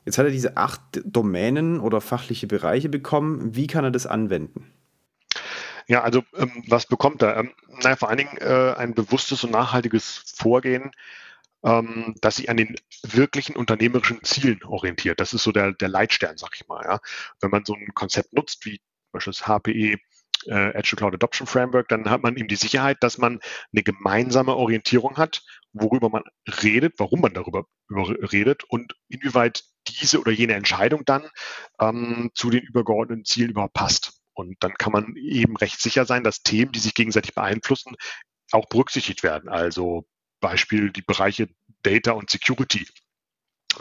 Jetzt 0.05 0.19
hat 0.19 0.25
er 0.25 0.31
diese 0.31 0.55
acht 0.55 1.01
Domänen 1.03 1.79
oder 1.79 1.99
fachliche 1.99 2.47
Bereiche 2.47 2.89
bekommen. 2.89 3.55
Wie 3.55 3.67
kann 3.67 3.83
er 3.83 3.91
das 3.91 4.05
anwenden? 4.05 4.71
Ja, 5.87 6.01
also 6.03 6.23
ähm, 6.35 6.63
was 6.67 6.85
bekommt 6.85 7.21
er? 7.21 7.37
Ähm, 7.37 7.53
naja, 7.81 7.95
vor 7.95 8.09
allen 8.09 8.17
Dingen 8.17 8.37
äh, 8.37 8.73
ein 8.77 8.93
bewusstes 8.93 9.43
und 9.43 9.51
nachhaltiges 9.51 10.23
Vorgehen, 10.35 10.91
ähm, 11.63 12.15
das 12.21 12.37
sich 12.37 12.49
an 12.49 12.57
den 12.57 12.75
wirklichen 13.03 13.55
unternehmerischen 13.55 14.23
Zielen 14.23 14.63
orientiert. 14.63 15.19
Das 15.19 15.33
ist 15.33 15.43
so 15.43 15.51
der, 15.51 15.73
der 15.73 15.89
Leitstern, 15.89 16.37
sag 16.37 16.51
ich 16.55 16.67
mal. 16.67 16.83
Ja. 16.85 16.99
Wenn 17.41 17.51
man 17.51 17.65
so 17.65 17.73
ein 17.75 17.93
Konzept 17.95 18.33
nutzt, 18.33 18.65
wie 18.65 18.81
beispielsweise 19.13 19.47
HPE, 19.47 19.97
äh, 20.47 20.73
Edge 20.75 20.95
Cloud 20.97 21.13
Adoption 21.15 21.47
Framework, 21.47 21.89
dann 21.89 22.09
hat 22.09 22.23
man 22.23 22.37
eben 22.37 22.47
die 22.49 22.55
Sicherheit, 22.57 22.97
dass 23.01 23.17
man 23.17 23.39
eine 23.73 23.83
gemeinsame 23.83 24.55
Orientierung 24.55 25.17
hat, 25.17 25.43
worüber 25.73 26.09
man 26.09 26.23
redet, 26.63 26.95
warum 26.99 27.21
man 27.21 27.33
darüber 27.33 27.65
redet 27.89 28.63
und 28.65 28.95
inwieweit 29.09 29.63
diese 29.87 30.19
oder 30.19 30.31
jene 30.31 30.53
Entscheidung 30.55 31.05
dann 31.05 31.29
ähm, 31.79 32.31
zu 32.35 32.49
den 32.49 32.61
übergeordneten 32.63 33.25
Zielen 33.25 33.51
überhaupt 33.51 33.73
passt. 33.73 34.16
Und 34.37 34.55
dann 34.59 34.75
kann 34.75 34.91
man 34.93 35.15
eben 35.15 35.57
recht 35.57 35.81
sicher 35.81 36.05
sein, 36.05 36.23
dass 36.23 36.43
Themen, 36.43 36.71
die 36.71 36.79
sich 36.79 36.93
gegenseitig 36.93 37.33
beeinflussen, 37.33 37.95
auch 38.51 38.67
berücksichtigt 38.69 39.23
werden. 39.23 39.49
Also 39.49 40.05
Beispiel 40.39 40.91
die 40.91 41.01
Bereiche 41.01 41.49
Data 41.81 42.11
und 42.11 42.29
Security 42.29 42.85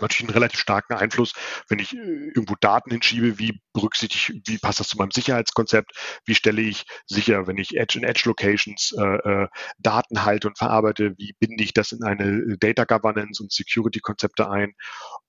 natürlich 0.00 0.28
einen 0.28 0.34
relativ 0.34 0.60
starken 0.60 0.94
Einfluss, 0.94 1.32
wenn 1.68 1.78
ich 1.78 1.94
irgendwo 1.94 2.54
Daten 2.60 2.90
hinschiebe, 2.90 3.38
wie 3.38 3.60
berücksichtige, 3.72 4.40
wie 4.46 4.58
passt 4.58 4.80
das 4.80 4.88
zu 4.88 4.98
meinem 4.98 5.10
Sicherheitskonzept, 5.10 5.92
wie 6.26 6.34
stelle 6.34 6.60
ich 6.60 6.84
sicher, 7.06 7.46
wenn 7.46 7.56
ich 7.56 7.76
Edge 7.76 7.98
in 7.98 8.04
Edge 8.04 8.22
Locations 8.26 8.92
äh, 8.98 9.04
äh, 9.04 9.48
Daten 9.78 10.24
halte 10.24 10.48
und 10.48 10.58
verarbeite, 10.58 11.14
wie 11.16 11.34
binde 11.38 11.64
ich 11.64 11.72
das 11.72 11.92
in 11.92 12.02
eine 12.02 12.58
Data 12.58 12.84
Governance 12.84 13.42
und 13.42 13.52
Security 13.52 14.00
Konzepte 14.00 14.50
ein. 14.50 14.74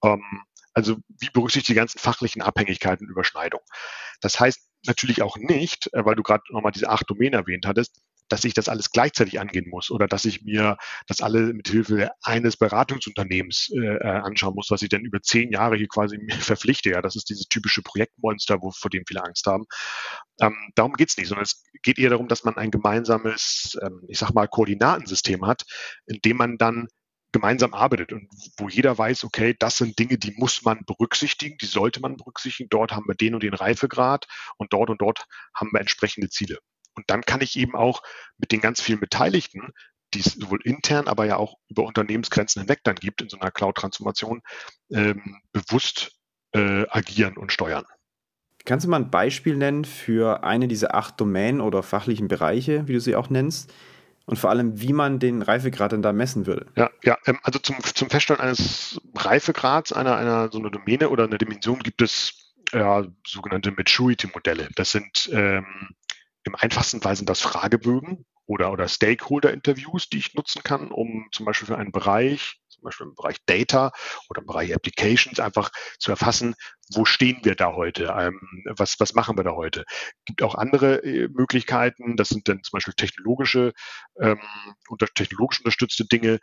Ähm, 0.04 0.44
also 0.74 0.98
wie 1.08 1.30
berücksichtige 1.30 1.74
ich 1.74 1.76
die 1.76 1.80
ganzen 1.80 2.00
fachlichen 2.00 2.42
Abhängigkeiten 2.42 3.08
und 3.08 3.12
Überschneidungen. 3.12 3.66
Das 4.22 4.40
heißt, 4.40 4.67
natürlich 4.86 5.22
auch 5.22 5.38
nicht, 5.38 5.90
äh, 5.94 6.06
weil 6.06 6.16
du 6.16 6.24
gerade 6.24 6.44
nochmal 6.52 6.72
diese 6.72 6.90
acht 6.90 7.10
Domänen 7.10 7.40
erwähnt 7.40 7.66
hattest, 7.66 8.02
dass 8.30 8.44
ich 8.44 8.54
das 8.54 8.70
alles 8.70 8.92
gleichzeitig 8.92 9.40
angehen 9.40 9.70
muss 9.70 9.90
oder 9.90 10.08
dass 10.08 10.26
ich 10.26 10.44
mir 10.44 10.78
das 11.08 11.22
alle 11.22 11.54
mit 11.54 11.68
Hilfe 11.70 12.10
eines 12.22 12.58
Beratungsunternehmens 12.58 13.70
äh, 13.74 13.96
äh 13.96 14.08
anschauen 14.08 14.56
muss, 14.56 14.70
was 14.70 14.82
ich 14.82 14.90
dann 14.90 15.02
über 15.02 15.22
zehn 15.22 15.52
Jahre 15.52 15.78
hier 15.78 15.88
quasi 15.88 16.20
verpflichte. 16.40 16.90
Ja, 16.90 17.02
das 17.02 17.16
ist 17.16 17.30
dieses 17.30 17.48
typische 17.48 17.82
Projektmonster, 17.82 18.62
wo, 18.62 18.72
vor 18.72 18.90
dem 18.90 19.04
viele 19.08 19.24
Angst 19.24 19.46
haben. 19.48 19.66
Ähm, 20.42 20.56
darum 20.76 20.94
geht's 20.94 21.18
nicht, 21.18 21.28
sondern 21.28 21.46
es 21.46 21.64
geht 21.84 22.00
eher 22.00 22.10
darum, 22.10 22.28
dass 22.28 22.44
man 22.44 22.58
ein 22.58 22.72
gemeinsames, 22.72 23.78
ähm, 23.82 24.02
ich 24.08 24.20
sag 24.20 24.34
mal, 24.34 24.48
Koordinatensystem 24.48 25.46
hat, 25.46 25.64
in 26.06 26.20
dem 26.24 26.38
man 26.38 26.58
dann 26.58 26.88
gemeinsam 27.32 27.74
arbeitet 27.74 28.14
und 28.14 28.30
wo 28.58 28.70
jeder 28.70 28.98
weiß, 28.98 29.24
okay, 29.24 29.56
das 29.58 29.78
sind 29.78 30.00
Dinge, 30.00 30.18
die 30.18 30.32
muss 30.38 30.64
man 30.64 30.86
berücksichtigen, 30.86 31.58
die 31.58 31.66
sollte 31.66 32.00
man 32.00 32.16
berücksichtigen. 32.16 32.70
Dort 32.70 32.92
haben 32.92 33.08
wir 33.08 33.16
den 33.16 33.34
und 33.34 33.44
den 33.44 33.54
Reifegrad 33.54 34.28
und 34.58 34.74
dort 34.74 34.90
und 34.90 35.02
dort 35.02 35.26
haben 35.54 35.72
wir 35.74 35.80
entsprechende 35.80 36.30
Ziele. 36.30 36.60
Und 36.96 37.10
dann 37.10 37.22
kann 37.22 37.42
ich 37.42 37.58
eben 37.58 37.76
auch 37.76 38.02
mit 38.38 38.52
den 38.52 38.62
ganz 38.62 38.82
vielen 38.82 39.00
Beteiligten, 39.00 39.72
die 40.14 40.20
es 40.20 40.34
sowohl 40.34 40.62
intern, 40.64 41.08
aber 41.08 41.26
ja 41.26 41.38
auch 41.38 41.58
über 41.70 41.84
Unternehmensgrenzen 41.84 42.62
hinweg 42.62 42.80
dann 42.84 42.96
gibt 42.96 43.22
in 43.22 43.30
so 43.30 43.40
einer 43.40 43.52
Cloud-Transformation, 43.52 44.42
ähm, 44.92 45.42
bewusst 45.52 46.14
äh, 46.54 46.86
agieren 46.90 47.38
und 47.38 47.52
steuern. 47.52 47.86
Kannst 48.66 48.86
du 48.86 48.90
mal 48.90 49.02
ein 49.02 49.12
Beispiel 49.12 49.56
nennen 49.56 49.86
für 49.86 50.44
eine 50.44 50.68
dieser 50.68 50.96
acht 50.96 51.20
Domänen 51.22 51.62
oder 51.62 51.84
fachlichen 51.84 52.28
Bereiche, 52.28 52.88
wie 52.88 52.94
du 52.94 53.00
sie 53.00 53.16
auch 53.16 53.30
nennst, 53.30 53.74
und 54.28 54.38
vor 54.38 54.50
allem, 54.50 54.80
wie 54.82 54.94
man 54.94 55.20
den 55.20 55.42
Reifegrad 55.42 55.94
dann 55.94 56.02
da 56.02 56.12
messen 56.12 56.46
würde. 56.46 56.68
Ja, 56.76 56.92
ja, 57.02 57.18
ähm, 57.26 57.40
also 57.44 57.60
zum, 57.60 57.78
zum 57.82 58.10
Feststellen 58.10 58.42
eines 58.42 59.02
Reifegrads 59.16 59.94
einer, 59.94 60.18
einer 60.18 60.52
so 60.52 60.60
einer 60.60 60.70
Domäne 60.70 61.10
oder 61.10 61.24
einer 61.24 61.38
Dimension 61.38 61.80
gibt 61.80 62.02
es 62.02 62.54
ja, 62.74 63.06
sogenannte 63.26 63.72
Maturity-Modelle. 63.72 64.68
Das 64.76 64.92
sind 64.92 65.30
ähm, 65.32 65.96
im 66.44 66.56
einfachsten 66.56 67.02
Fall 67.02 67.16
sind 67.16 67.30
das 67.30 67.42
Fragebögen 67.42 68.26
oder, 68.46 68.72
oder 68.72 68.90
Stakeholder-Interviews, 68.90 70.10
die 70.10 70.18
ich 70.18 70.34
nutzen 70.36 70.62
kann, 70.62 70.92
um 70.92 71.28
zum 71.32 71.46
Beispiel 71.46 71.68
für 71.68 71.78
einen 71.78 71.94
Bereich 71.94 72.60
zum 72.78 72.84
Beispiel 72.84 73.08
im 73.08 73.16
Bereich 73.16 73.38
Data 73.46 73.92
oder 74.30 74.42
im 74.42 74.48
Bereich 74.48 74.74
Applications 74.74 75.40
einfach 75.40 75.72
zu 76.00 76.12
erfassen, 76.12 76.56
wo 76.94 77.06
stehen 77.06 77.40
wir 77.44 77.56
da 77.56 77.74
heute? 77.74 78.14
Ähm, 78.18 78.40
was, 78.66 79.00
was 79.00 79.14
machen 79.14 79.38
wir 79.38 79.44
da 79.44 79.52
heute? 79.52 79.84
gibt 80.26 80.42
auch 80.44 80.56
andere 80.56 81.04
äh, 81.04 81.28
Möglichkeiten. 81.30 82.16
Das 82.16 82.30
sind 82.30 82.48
dann 82.48 82.64
zum 82.64 82.78
Beispiel 82.78 82.94
technologische, 82.94 83.74
ähm, 84.22 84.40
unter, 84.90 85.08
technologisch 85.08 85.60
unterstützte 85.60 86.06
Dinge 86.06 86.40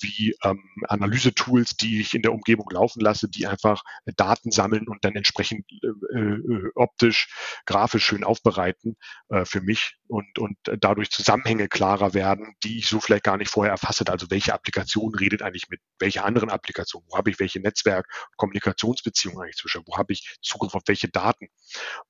wie 0.00 0.36
ähm, 0.44 0.62
Analyse-Tools, 0.88 1.76
die 1.76 2.00
ich 2.00 2.14
in 2.14 2.22
der 2.22 2.32
Umgebung 2.32 2.68
laufen 2.70 3.00
lasse, 3.00 3.28
die 3.28 3.46
einfach 3.46 3.82
Daten 4.16 4.50
sammeln 4.50 4.86
und 4.88 5.04
dann 5.04 5.16
entsprechend 5.16 5.66
äh, 5.82 6.18
äh, 6.18 6.70
optisch, 6.74 7.28
grafisch 7.66 8.04
schön 8.04 8.24
aufbereiten 8.24 8.96
äh, 9.30 9.44
für 9.44 9.60
mich 9.60 9.96
und, 10.06 10.38
und 10.38 10.56
dadurch 10.80 11.10
Zusammenhänge 11.10 11.68
klarer 11.68 12.14
werden, 12.14 12.54
die 12.62 12.78
ich 12.78 12.88
so 12.88 13.00
vielleicht 13.00 13.24
gar 13.24 13.36
nicht 13.36 13.50
vorher 13.50 13.72
erfasst 13.72 14.00
hätte. 14.00 14.12
Also 14.12 14.30
welche 14.30 14.54
Applikation 14.54 15.14
redet 15.14 15.42
eigentlich 15.42 15.68
mit 15.68 15.80
welcher 15.98 16.24
anderen 16.24 16.50
Applikation? 16.50 17.02
Wo 17.08 17.16
habe 17.16 17.30
ich 17.30 17.40
welche 17.40 17.60
Netzwerk- 17.60 18.06
Kommunikationsbeziehungen 18.36 19.42
eigentlich 19.42 19.56
zwischen? 19.56 19.87
Wo 19.88 19.96
habe 19.96 20.12
ich 20.12 20.36
Zugriff 20.42 20.74
auf 20.74 20.82
welche 20.86 21.08
Daten. 21.08 21.48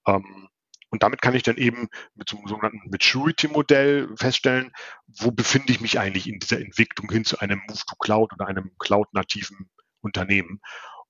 Ähm, 0.07 0.49
und 0.91 1.03
damit 1.03 1.21
kann 1.21 1.35
ich 1.35 1.43
dann 1.43 1.57
eben 1.57 1.89
mit 2.15 2.29
so 2.29 2.39
einem 2.39 2.49
sogenannten 2.49 2.91
Maturity-Modell 2.91 4.09
feststellen, 4.17 4.73
wo 5.07 5.31
befinde 5.31 5.73
ich 5.73 5.81
mich 5.81 5.99
eigentlich 5.99 6.27
in 6.29 6.39
dieser 6.39 6.61
Entwicklung 6.61 7.11
hin 7.11 7.25
zu 7.25 7.39
einem 7.41 7.61
Move 7.69 7.85
to 7.87 7.97
Cloud 7.97 8.33
oder 8.33 8.47
einem 8.47 8.73
cloud-nativen 8.79 9.69
Unternehmen. 10.01 10.61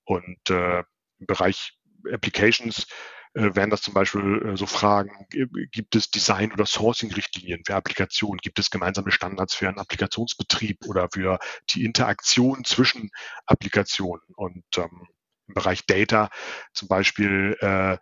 Und 0.05 0.51
äh, 0.51 0.81
im 0.81 1.27
Bereich 1.27 1.79
Applications 2.11 2.87
äh, 3.35 3.55
wären 3.55 3.71
das 3.71 3.83
zum 3.83 3.95
Beispiel 3.95 4.43
äh, 4.45 4.57
so 4.57 4.67
Fragen, 4.67 5.27
gibt 5.71 5.95
es 5.95 6.11
Design- 6.11 6.53
oder 6.53 6.67
Sourcing-Richtlinien 6.67 7.63
für 7.65 7.77
Applikationen? 7.77 8.39
Gibt 8.39 8.59
es 8.59 8.71
gemeinsame 8.71 9.13
Standards 9.13 9.55
für 9.55 9.69
einen 9.69 9.79
Applikationsbetrieb 9.79 10.87
oder 10.87 11.09
für 11.13 11.39
die 11.71 11.85
Interaktion 11.85 12.65
zwischen 12.65 13.11
Applikationen? 13.47 14.23
Und 14.35 14.65
ähm, 14.77 15.07
im 15.49 15.55
Bereich 15.55 15.87
Data 15.87 16.31
zum 16.73 16.89
Beispiel 16.89 17.57
äh, 17.61 17.99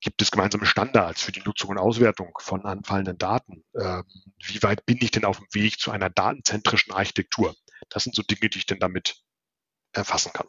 gibt 0.00 0.20
es 0.22 0.30
gemeinsame 0.30 0.66
Standards 0.66 1.22
für 1.22 1.32
die 1.32 1.42
Nutzung 1.44 1.70
und 1.70 1.78
Auswertung 1.78 2.32
von 2.40 2.64
anfallenden 2.64 3.18
Daten. 3.18 3.64
Ähm, 3.78 4.04
wie 4.44 4.62
weit 4.62 4.84
bin 4.86 4.98
ich 5.00 5.10
denn 5.10 5.24
auf 5.24 5.38
dem 5.38 5.46
Weg 5.52 5.78
zu 5.78 5.90
einer 5.90 6.10
datenzentrischen 6.10 6.92
Architektur? 6.92 7.54
Das 7.88 8.04
sind 8.04 8.14
so 8.14 8.22
Dinge, 8.22 8.50
die 8.50 8.58
ich 8.58 8.66
denn 8.66 8.78
damit 8.78 9.16
erfassen 9.92 10.32
kann. 10.32 10.46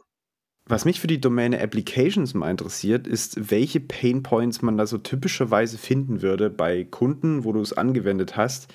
Was 0.66 0.84
mich 0.84 1.00
für 1.00 1.08
die 1.08 1.22
Domäne 1.22 1.62
Applications 1.62 2.34
mal 2.34 2.52
interessiert, 2.52 3.08
ist, 3.08 3.50
welche 3.52 3.80
Pain 3.80 4.22
Points 4.22 4.62
man 4.62 4.78
da 4.78 4.86
so 4.86 4.98
typischerweise 4.98 5.78
finden 5.78 6.22
würde 6.22 6.50
bei 6.50 6.84
Kunden, 6.84 7.46
wo 7.46 7.54
du 7.54 7.62
es 7.62 7.72
angewendet 7.72 8.36
hast. 8.36 8.68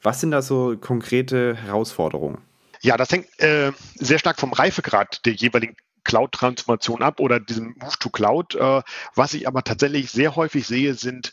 Was 0.00 0.20
sind 0.20 0.30
da 0.30 0.42
so 0.42 0.76
konkrete 0.78 1.56
Herausforderungen? 1.56 2.38
Ja, 2.82 2.96
das 2.96 3.10
hängt 3.10 3.26
äh, 3.40 3.72
sehr 3.96 4.20
stark 4.20 4.38
vom 4.38 4.52
Reifegrad 4.52 5.26
der 5.26 5.34
jeweiligen 5.34 5.76
Cloud-Transformation 6.04 7.02
ab 7.02 7.20
oder 7.20 7.40
diesem 7.40 7.74
Move 7.80 7.96
to 7.98 8.10
Cloud. 8.10 8.54
Äh, 8.54 8.82
was 9.14 9.34
ich 9.34 9.46
aber 9.46 9.62
tatsächlich 9.62 10.10
sehr 10.10 10.36
häufig 10.36 10.66
sehe, 10.66 10.94
sind 10.94 11.32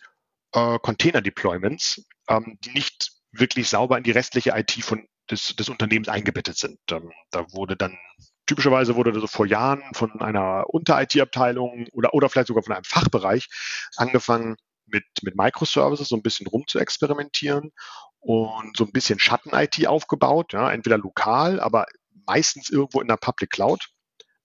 äh, 0.53 0.80
Container-Deployments, 0.80 2.06
ähm, 2.30 2.58
die 2.63 2.71
nicht 2.71 3.12
wirklich 3.32 3.69
sauber 3.69 3.97
in 3.97 4.03
die 4.03 4.12
restliche 4.12 4.51
IT 4.56 4.71
von, 4.84 5.08
des, 5.30 5.56
des 5.56 5.69
Unternehmens 5.69 6.10
eingebettet 6.10 6.58
sind. 6.58 6.80
Ähm, 6.91 7.12
da 7.32 7.45
wurde 7.51 7.75
dann 7.75 7.97
typischerweise 8.45 8.95
wurde 8.95 9.12
das 9.12 9.21
so 9.21 9.27
vor 9.27 9.45
Jahren 9.45 9.84
von 9.93 10.21
einer 10.21 10.65
Unter-IT-Abteilung 10.69 11.88
oder, 11.91 12.13
oder 12.13 12.30
vielleicht 12.30 12.47
sogar 12.47 12.63
von 12.63 12.73
einem 12.73 12.86
Fachbereich 12.86 13.47
angefangen, 13.97 14.56
mit, 14.89 15.03
mit 15.21 15.36
Microservices 15.36 16.08
so 16.08 16.15
ein 16.15 16.21
bisschen 16.21 16.47
rum 16.47 16.63
zu 16.65 16.80
experimentieren 16.80 17.71
und 18.19 18.77
so 18.77 18.86
ein 18.86 18.91
bisschen 18.91 19.19
Schatten-IT 19.19 19.86
aufgebaut, 19.86 20.53
ja, 20.53 20.71
entweder 20.71 20.97
lokal, 20.97 21.60
aber 21.60 21.86
meistens 22.25 22.69
irgendwo 22.69 23.01
in 23.01 23.08
der 23.08 23.17
Public 23.17 23.51
Cloud, 23.51 23.89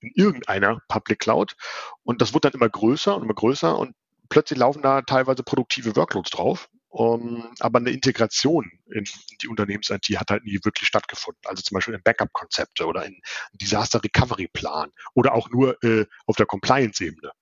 in 0.02 0.12
irgendeiner 0.14 0.80
Public 0.88 1.20
Cloud. 1.20 1.54
Und 2.02 2.20
das 2.20 2.34
wird 2.34 2.44
dann 2.44 2.52
immer 2.52 2.68
größer 2.68 3.16
und 3.16 3.22
immer 3.22 3.34
größer 3.34 3.78
und 3.78 3.94
plötzlich 4.28 4.58
laufen 4.58 4.82
da 4.82 5.02
teilweise 5.02 5.42
produktive 5.42 5.96
Workloads 5.96 6.30
drauf. 6.30 6.68
Um, 6.88 7.50
aber 7.60 7.78
eine 7.78 7.90
Integration 7.90 8.70
in 8.90 9.08
die 9.40 9.48
Unternehmens-IT 9.48 10.04
hat 10.20 10.30
halt 10.30 10.44
nie 10.44 10.58
wirklich 10.62 10.86
stattgefunden. 10.86 11.40
Also 11.46 11.62
zum 11.62 11.76
Beispiel 11.76 11.94
in 11.94 12.02
Backup-Konzepte 12.02 12.84
oder 12.84 13.06
in 13.06 13.18
Disaster-Recovery-Plan 13.54 14.92
oder 15.14 15.32
auch 15.32 15.48
nur 15.48 15.82
äh, 15.82 16.04
auf 16.26 16.36
der 16.36 16.44
Compliance-Ebene. 16.44 17.32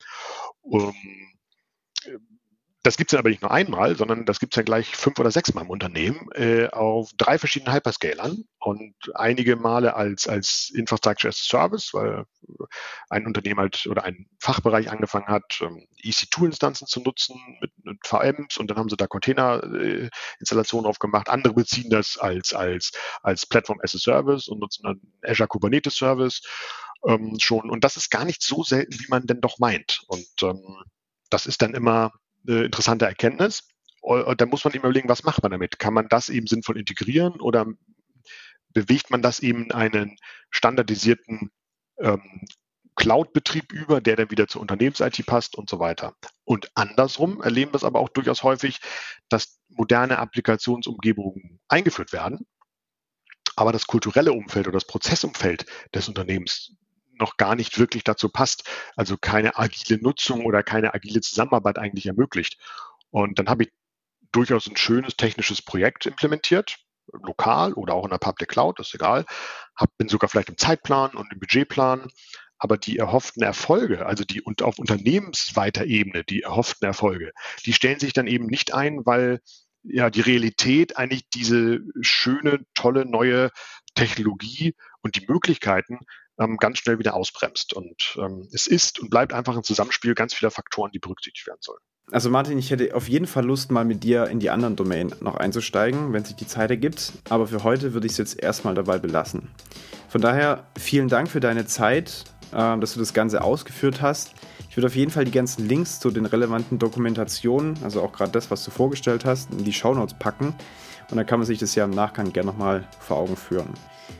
Um, 0.61 0.95
das 2.83 2.97
gibt 2.97 3.13
es 3.13 3.19
aber 3.19 3.29
nicht 3.29 3.43
nur 3.43 3.51
einmal, 3.51 3.95
sondern 3.97 4.25
das 4.25 4.41
gibt 4.41 4.55
es 4.55 4.57
dann 4.57 4.65
gleich 4.65 4.97
fünf 4.97 5.19
oder 5.19 5.31
sechs 5.31 5.53
Mal 5.53 5.63
im 5.63 5.71
Unternehmen 5.71 6.31
äh, 6.33 6.69
auf 6.69 7.11
drei 7.19 7.39
verschiedenen 7.39 7.75
Hyperscalern 7.75 8.45
und 8.59 8.95
einige 9.15 9.57
Male 9.57 9.95
als, 9.95 10.27
als 10.27 10.71
Infrastructure 10.75 11.29
as 11.29 11.41
a 11.41 11.49
Service, 11.49 11.93
weil 11.93 12.25
ein 13.11 13.27
Unternehmen 13.27 13.61
halt 13.61 13.87
oder 13.87 14.05
ein 14.05 14.27
Fachbereich 14.39 14.91
angefangen 14.91 15.27
hat, 15.27 15.61
ähm, 15.61 15.87
EC2-Instanzen 16.03 16.87
zu 16.87 17.01
nutzen 17.01 17.37
mit, 17.61 17.71
mit, 17.85 17.99
VMs 18.07 18.57
und 18.57 18.71
dann 18.71 18.79
haben 18.79 18.89
sie 18.89 18.97
da 18.97 19.07
Container-Installationen 19.07 20.89
aufgemacht. 20.89 21.29
Andere 21.29 21.53
beziehen 21.53 21.91
das 21.91 22.17
als, 22.17 22.55
als, 22.55 22.93
als 23.23 23.45
Platform 23.45 23.81
as 23.83 23.95
a 23.95 23.99
Service 23.99 24.49
und 24.49 24.59
nutzen 24.61 24.85
dann 24.85 25.01
Azure 25.23 25.49
Kubernetes 25.49 25.97
Service 25.97 26.41
ähm, 27.07 27.37
schon. 27.41 27.69
Und 27.69 27.85
das 27.85 27.99
ist 27.99 28.11
gar 28.11 28.25
nicht 28.25 28.43
so 28.43 28.63
selten, 28.63 28.99
wie 28.99 29.09
man 29.09 29.27
denn 29.27 29.43
doch 29.43 29.59
meint. 29.59 30.03
Und 30.07 30.27
ähm, 30.43 30.83
das 31.29 31.45
ist 31.45 31.61
dann 31.61 31.75
immer 31.75 32.13
eine 32.47 32.65
interessante 32.65 33.07
Erkenntnis. 33.07 33.69
Und 34.01 34.41
da 34.41 34.47
muss 34.47 34.65
man 34.65 34.73
eben 34.73 34.85
überlegen, 34.85 35.09
was 35.09 35.25
macht 35.25 35.43
man 35.43 35.53
damit? 35.53 35.79
Kann 35.79 35.95
man 35.95 36.09
das 36.09 36.29
eben 36.31 36.47
sinnvoll 36.47 36.79
integrieren 36.79 37.41
oder 37.41 37.67
bewegt 38.73 39.11
man 39.11 39.21
das 39.21 39.41
eben 39.41 39.71
einen 39.73 40.17
standardisierten 40.51 41.51
ähm, 41.99 42.47
Cloud-Betrieb 42.97 43.73
über, 43.73 44.01
der 44.01 44.17
dann 44.17 44.31
wieder 44.31 44.47
zur 44.47 44.61
Unternehmens-IT 44.61 45.25
passt 45.27 45.57
und 45.57 45.69
so 45.69 45.79
weiter. 45.79 46.15
Und 46.45 46.71
andersrum 46.75 47.41
erleben 47.43 47.73
wir 47.73 47.77
es 47.77 47.85
aber 47.85 48.01
auch 48.01 48.09
durchaus 48.09 48.43
häufig, 48.43 48.81
dass 49.29 49.61
moderne 49.69 50.19
Applikationsumgebungen 50.19 51.61
eingeführt 51.69 52.13
werden, 52.13 52.47
aber 53.57 53.73
das 53.73 53.87
kulturelle 53.87 54.33
Umfeld 54.33 54.67
oder 54.67 54.77
das 54.77 54.87
Prozessumfeld 54.87 55.67
des 55.95 56.09
Unternehmens 56.09 56.75
noch 57.21 57.37
gar 57.37 57.55
nicht 57.55 57.79
wirklich 57.79 58.05
dazu 58.05 58.29
passt. 58.29 58.69
Also 58.97 59.17
keine 59.17 59.59
agile 59.59 60.01
Nutzung 60.01 60.45
oder 60.45 60.63
keine 60.63 60.95
agile 60.95 61.21
Zusammenarbeit 61.21 61.79
eigentlich 61.79 62.07
ermöglicht. 62.07 62.59
Und 63.11 63.39
dann 63.39 63.49
habe 63.49 63.65
ich 63.65 63.71
durchaus 64.33 64.67
ein 64.67 64.77
schönes 64.77 65.17
technisches 65.17 65.63
Projekt 65.63 66.07
implementiert, 66.07 66.79
lokal 67.13 67.73
oder 67.73 67.95
auch 67.95 68.05
in 68.05 68.11
der 68.11 68.19
Public 68.19 68.49
Cloud, 68.51 68.79
ist 68.79 68.95
egal. 68.95 69.25
Hab, 69.77 69.97
bin 69.99 70.09
sogar 70.09 70.29
vielleicht 70.29 70.49
im 70.49 70.59
Zeitplan 70.59 71.11
und 71.13 71.33
im 71.33 71.41
Budgetplan. 71.41 72.09
Aber 72.59 72.77
die 72.77 72.99
erhofften 72.99 73.43
Erfolge, 73.43 74.05
also 74.05 74.23
die 74.23 74.43
und 74.43 74.63
auf 74.63 74.79
unternehmensweiter 74.79 75.87
Ebene, 75.87 76.25
die 76.25 76.43
erhofften 76.43 76.87
Erfolge, 76.87 77.33
die 77.65 77.73
stellen 77.73 77.99
sich 77.99 78.13
dann 78.13 78.27
eben 78.27 78.47
nicht 78.47 78.75
ein, 78.75 79.07
weil 79.07 79.41
ja 79.83 80.11
die 80.11 80.21
Realität 80.21 80.99
eigentlich 80.99 81.29
diese 81.31 81.81
schöne, 82.03 82.61
tolle 82.75 83.07
neue 83.07 83.51
Technologie 83.95 84.75
und 85.01 85.17
die 85.17 85.27
Möglichkeiten 85.27 86.01
ähm, 86.41 86.57
ganz 86.57 86.79
schnell 86.79 86.99
wieder 86.99 87.15
ausbremst. 87.15 87.75
Und 87.75 88.19
ähm, 88.19 88.49
es 88.53 88.67
ist 88.67 88.99
und 88.99 89.11
bleibt 89.11 89.33
einfach 89.33 89.57
ein 89.57 89.63
Zusammenspiel 89.63 90.15
ganz 90.15 90.35
vieler 90.35 90.51
Faktoren, 90.51 90.91
die 90.93 90.99
berücksichtigt 90.99 91.47
werden 91.47 91.61
sollen. 91.61 91.81
Also 92.11 92.29
Martin, 92.29 92.59
ich 92.59 92.71
hätte 92.71 92.95
auf 92.97 93.09
jeden 93.09 93.27
Fall 93.27 93.45
Lust, 93.45 93.71
mal 93.71 93.85
mit 93.85 94.03
dir 94.03 94.27
in 94.27 94.41
die 94.41 94.51
anderen 94.51 94.75
Domain 94.75 95.15
noch 95.21 95.37
einzusteigen, 95.37 96.13
wenn 96.13 96.25
sich 96.25 96.35
die 96.35 96.47
Zeit 96.47 96.71
ergibt. 96.71 97.13
Aber 97.29 97.47
für 97.47 97.63
heute 97.63 97.95
würde 97.95 98.07
ich 98.07 98.13
es 98.13 98.19
jetzt 98.19 98.43
erstmal 98.43 98.75
dabei 98.75 98.99
belassen. 98.99 99.49
Von 100.09 100.21
daher 100.21 100.67
vielen 100.77 101.09
Dank 101.09 101.29
für 101.29 101.39
deine 101.39 101.67
Zeit, 101.67 102.25
äh, 102.53 102.79
dass 102.79 102.95
du 102.95 102.99
das 102.99 103.15
Ganze 103.15 103.45
ausgeführt 103.45 104.03
hast. 104.03 104.35
Ich 104.69 104.77
würde 104.77 104.89
auf 104.89 104.97
jeden 104.97 105.11
Fall 105.11 105.25
die 105.25 105.31
ganzen 105.31 105.69
Links 105.69 106.01
zu 106.01 106.11
den 106.11 106.27
relevanten 106.27 106.79
Dokumentationen, 106.79 107.77
also 107.83 108.03
auch 108.03 108.13
gerade 108.13 108.33
das, 108.33 108.51
was 108.51 108.65
du 108.65 108.71
vorgestellt 108.71 109.25
hast, 109.25 109.53
in 109.53 109.65
die 109.65 109.73
Shownotes 109.73 110.17
packen. 110.19 110.55
Und 111.11 111.17
dann 111.17 111.27
kann 111.27 111.41
man 111.41 111.47
sich 111.47 111.59
das 111.59 111.75
ja 111.75 111.85
im 111.85 111.91
Nachgang 111.91 112.33
gerne 112.33 112.51
nochmal 112.51 112.89
vor 113.01 113.19
Augen 113.19 113.37
führen. 113.37 113.75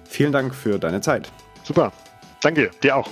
Vielen 0.05 0.33
Dank 0.33 0.55
für 0.55 0.79
deine 0.79 1.01
Zeit. 1.01 1.31
Super. 1.63 1.93
Danke, 2.41 2.71
dir 2.83 2.97
auch. 2.97 3.09